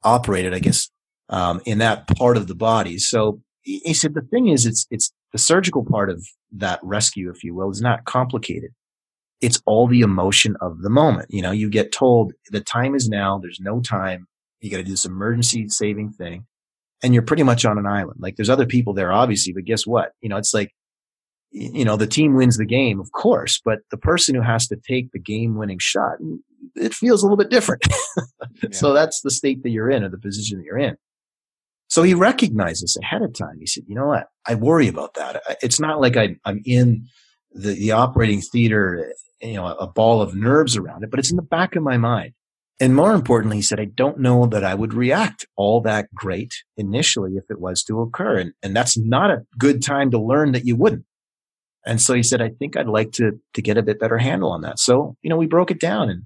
[0.03, 0.89] operated, I guess,
[1.29, 2.97] um, in that part of the body.
[2.97, 7.43] So he, said the thing is, it's it's the surgical part of that rescue, if
[7.43, 8.71] you will, is not complicated.
[9.41, 11.27] It's all the emotion of the moment.
[11.29, 13.37] You know, you get told the time is now.
[13.37, 14.27] There's no time.
[14.59, 16.45] You got to do this emergency saving thing.
[17.01, 18.19] And you're pretty much on an island.
[18.19, 20.11] Like there's other people there, obviously, but guess what?
[20.19, 20.73] You know, it's like
[21.51, 24.75] you know, the team wins the game, of course, but the person who has to
[24.87, 26.17] take the game winning shot,
[26.75, 27.81] it feels a little bit different.
[28.61, 28.69] yeah.
[28.71, 30.95] So that's the state that you're in or the position that you're in.
[31.89, 33.57] So he recognized this ahead of time.
[33.59, 34.27] He said, you know what?
[34.47, 35.41] I worry about that.
[35.61, 37.07] It's not like I, am in
[37.51, 39.11] the, the operating theater,
[39.41, 41.97] you know, a ball of nerves around it, but it's in the back of my
[41.97, 42.33] mind.
[42.79, 46.53] And more importantly, he said, I don't know that I would react all that great
[46.77, 48.37] initially if it was to occur.
[48.37, 51.05] And, and that's not a good time to learn that you wouldn't.
[51.85, 54.51] And so he said, I think I'd like to, to get a bit better handle
[54.51, 54.79] on that.
[54.79, 56.23] So, you know, we broke it down and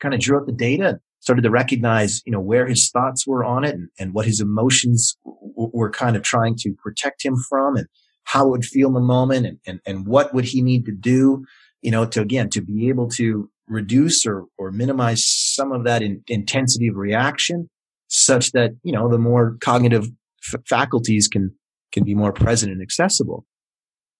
[0.00, 3.42] kind of drew up the data, started to recognize, you know, where his thoughts were
[3.42, 7.34] on it and, and what his emotions w- were kind of trying to protect him
[7.48, 7.88] from and
[8.22, 10.92] how it would feel in the moment and, and, and what would he need to
[10.92, 11.44] do,
[11.82, 16.00] you know, to again, to be able to reduce or, or minimize some of that
[16.00, 17.68] in, intensity of reaction
[18.06, 20.06] such that, you know, the more cognitive
[20.54, 21.52] f- faculties can,
[21.90, 23.44] can be more present and accessible.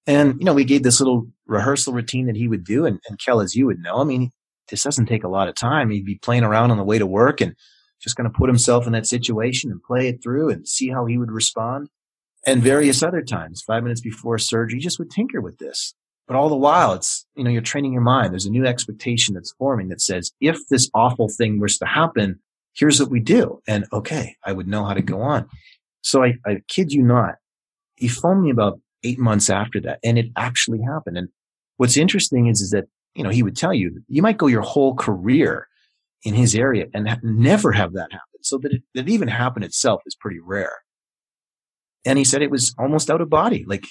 [0.08, 2.84] And, you know, we gave this little rehearsal routine that he would do.
[2.84, 4.32] And, and Kel, as you would know, I mean,
[4.68, 5.90] this doesn't take a lot of time.
[5.90, 7.54] He'd be playing around on the way to work and
[8.00, 11.06] just going to put himself in that situation and play it through and see how
[11.06, 11.88] he would respond.
[12.46, 15.94] And various other times, five minutes before surgery, just would tinker with this.
[16.28, 18.32] But all the while, it's, you know, you're training your mind.
[18.32, 22.40] There's a new expectation that's forming that says, if this awful thing was to happen,
[22.74, 23.60] here's what we do.
[23.66, 25.48] And okay, I would know how to go on.
[26.02, 27.36] So I, I kid you not.
[27.96, 31.16] He phoned me about eight months after that and it actually happened.
[31.16, 31.28] And
[31.76, 32.84] what's interesting is, is that,
[33.16, 35.66] you know, he would tell you, you might go your whole career
[36.22, 38.40] in his area and never have that happen.
[38.42, 40.78] So that it, that even happen itself is pretty rare.
[42.04, 43.64] And he said it was almost out of body.
[43.66, 43.86] Like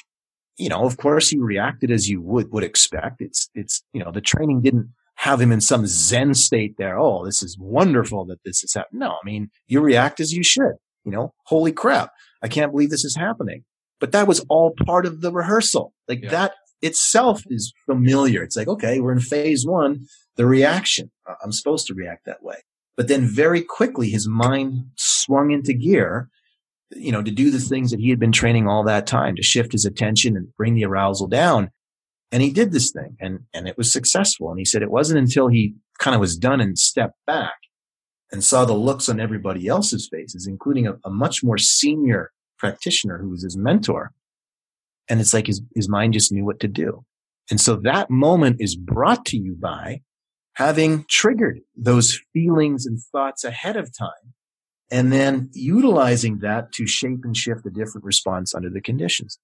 [0.57, 3.21] you know, of course he reacted as you would, would expect.
[3.21, 6.97] It's, it's, you know, the training didn't have him in some Zen state there.
[6.97, 8.99] Oh, this is wonderful that this is happening.
[8.99, 12.11] No, I mean, you react as you should, you know, holy crap.
[12.41, 13.63] I can't believe this is happening.
[13.99, 15.93] But that was all part of the rehearsal.
[16.07, 16.32] Like yeah.
[16.32, 16.53] that
[16.86, 18.43] itself is familiar.
[18.43, 20.05] It's like, okay, we're in phase one,
[20.36, 21.11] the reaction.
[21.27, 22.57] Uh, I'm supposed to react that way.
[22.95, 26.29] But then very quickly his mind swung into gear
[26.91, 29.43] you know, to do the things that he had been training all that time to
[29.43, 31.71] shift his attention and bring the arousal down.
[32.31, 34.49] And he did this thing and, and it was successful.
[34.49, 37.55] And he said it wasn't until he kind of was done and stepped back
[38.31, 43.17] and saw the looks on everybody else's faces, including a, a much more senior practitioner
[43.19, 44.11] who was his mentor.
[45.09, 47.05] And it's like his, his mind just knew what to do.
[47.51, 50.01] And so that moment is brought to you by
[50.53, 54.33] having triggered those feelings and thoughts ahead of time
[54.91, 59.39] and then utilizing that to shape and shift a different response under the conditions.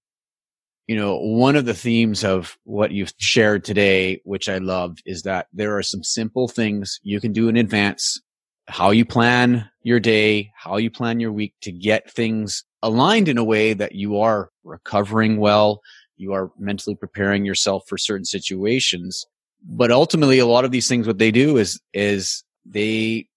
[0.88, 5.24] You know, one of the themes of what you've shared today, which I loved, is
[5.24, 8.22] that there are some simple things you can do in advance.
[8.68, 13.38] How you plan your day, how you plan your week to get things aligned in
[13.38, 15.82] a way that you are recovering well,
[16.18, 19.26] you are mentally preparing yourself for certain situations.
[19.64, 23.28] But ultimately, a lot of these things, what they do is, is they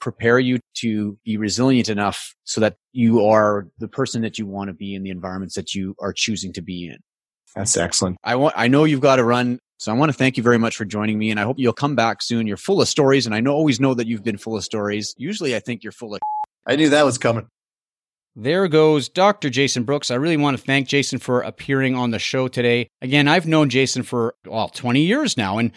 [0.00, 4.68] prepare you to be resilient enough so that you are the person that you want
[4.68, 6.98] to be in the environments that you are choosing to be in.
[7.54, 8.18] That's excellent.
[8.22, 9.58] I want, I know you've got to run.
[9.78, 11.72] So I want to thank you very much for joining me and I hope you'll
[11.72, 12.46] come back soon.
[12.46, 15.14] You're full of stories and I know always know that you've been full of stories.
[15.16, 16.20] Usually I think you're full of
[16.66, 17.48] I knew that was coming.
[18.40, 19.50] There goes Dr.
[19.50, 20.12] Jason Brooks.
[20.12, 22.88] I really want to thank Jason for appearing on the show today.
[23.02, 25.72] Again, I've known Jason for, well, 20 years now, and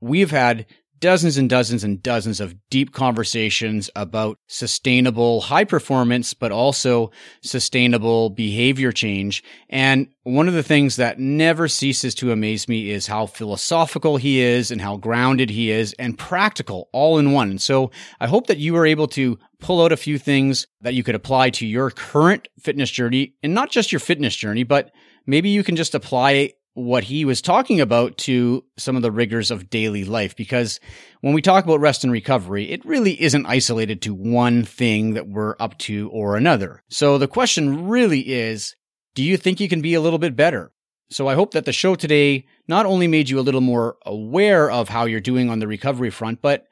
[0.00, 0.64] we've had
[1.00, 7.10] dozens and dozens and dozens of deep conversations about sustainable high performance, but also
[7.42, 9.42] sustainable behavior change.
[9.68, 14.40] And one of the things that never ceases to amaze me is how philosophical he
[14.40, 17.58] is and how grounded he is and practical all in one.
[17.58, 17.90] So
[18.20, 21.14] I hope that you were able to pull out a few things that you could
[21.14, 24.90] apply to your current fitness journey and not just your fitness journey, but
[25.26, 29.50] maybe you can just apply what he was talking about to some of the rigors
[29.50, 30.36] of daily life.
[30.36, 30.78] Because
[31.20, 35.28] when we talk about rest and recovery, it really isn't isolated to one thing that
[35.28, 36.82] we're up to or another.
[36.88, 38.76] So the question really is,
[39.14, 40.70] do you think you can be a little bit better?
[41.10, 44.70] So I hope that the show today not only made you a little more aware
[44.70, 46.66] of how you're doing on the recovery front, but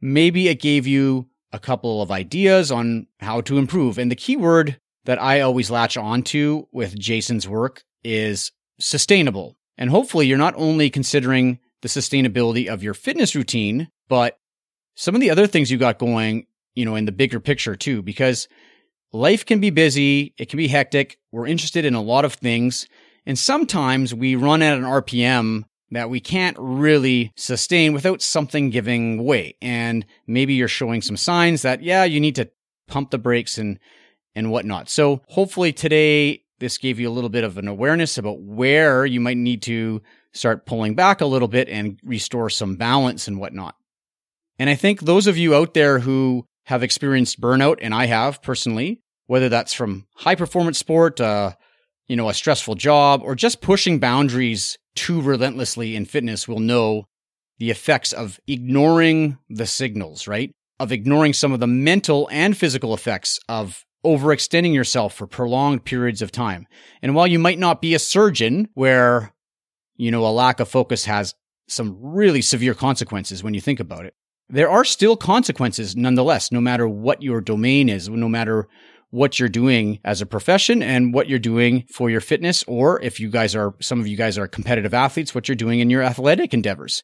[0.00, 3.98] maybe it gave you a couple of ideas on how to improve.
[3.98, 9.56] And the key word that I always latch onto with Jason's work is sustainable.
[9.76, 14.38] And hopefully you're not only considering the sustainability of your fitness routine, but
[14.94, 18.02] some of the other things you got going, you know, in the bigger picture too,
[18.02, 18.48] because
[19.12, 20.34] life can be busy.
[20.38, 21.18] It can be hectic.
[21.32, 22.88] We're interested in a lot of things.
[23.26, 29.24] And sometimes we run at an RPM that we can't really sustain without something giving
[29.24, 29.56] way.
[29.62, 32.50] And maybe you're showing some signs that, yeah, you need to
[32.88, 33.78] pump the brakes and,
[34.34, 34.88] and whatnot.
[34.88, 39.20] So hopefully today this gave you a little bit of an awareness about where you
[39.20, 40.00] might need to
[40.32, 43.76] start pulling back a little bit and restore some balance and whatnot.
[44.58, 48.40] And I think those of you out there who have experienced burnout, and I have
[48.40, 51.52] personally, whether that's from high performance sport, uh,
[52.08, 57.04] you know, a stressful job, or just pushing boundaries too relentlessly in fitness will know
[57.58, 60.50] the effects of ignoring the signals, right?
[60.80, 66.22] Of ignoring some of the mental and physical effects of overextending yourself for prolonged periods
[66.22, 66.66] of time.
[67.02, 69.32] And while you might not be a surgeon where,
[69.96, 71.34] you know, a lack of focus has
[71.66, 74.14] some really severe consequences when you think about it,
[74.48, 78.68] there are still consequences nonetheless, no matter what your domain is, no matter
[79.10, 83.20] what you're doing as a profession and what you're doing for your fitness, or if
[83.20, 86.02] you guys are, some of you guys are competitive athletes, what you're doing in your
[86.02, 87.02] athletic endeavors.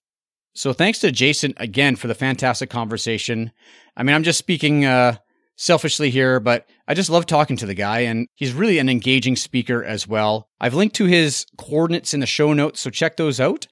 [0.54, 3.52] So thanks to Jason again for the fantastic conversation.
[3.96, 5.16] I mean, I'm just speaking, uh,
[5.60, 9.36] selfishly here, but I just love talking to the guy and he's really an engaging
[9.36, 10.48] speaker as well.
[10.58, 13.66] I've linked to his coordinates in the show notes, so check those out.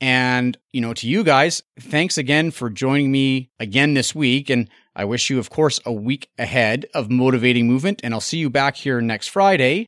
[0.00, 4.48] And, you know, to you guys, thanks again for joining me again this week.
[4.48, 8.00] And I wish you, of course, a week ahead of motivating movement.
[8.02, 9.86] And I'll see you back here next Friday.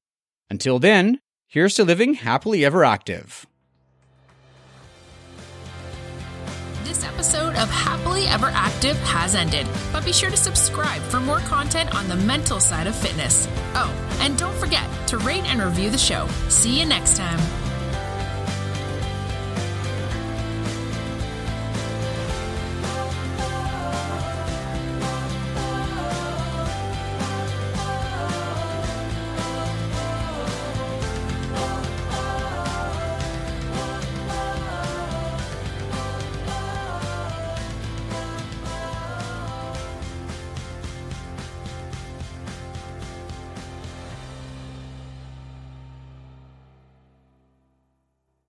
[0.50, 3.46] Until then, here's to living happily ever active.
[6.90, 11.38] This episode of Happily Ever Active has ended, but be sure to subscribe for more
[11.38, 13.46] content on the mental side of fitness.
[13.76, 16.26] Oh, and don't forget to rate and review the show.
[16.48, 17.69] See you next time.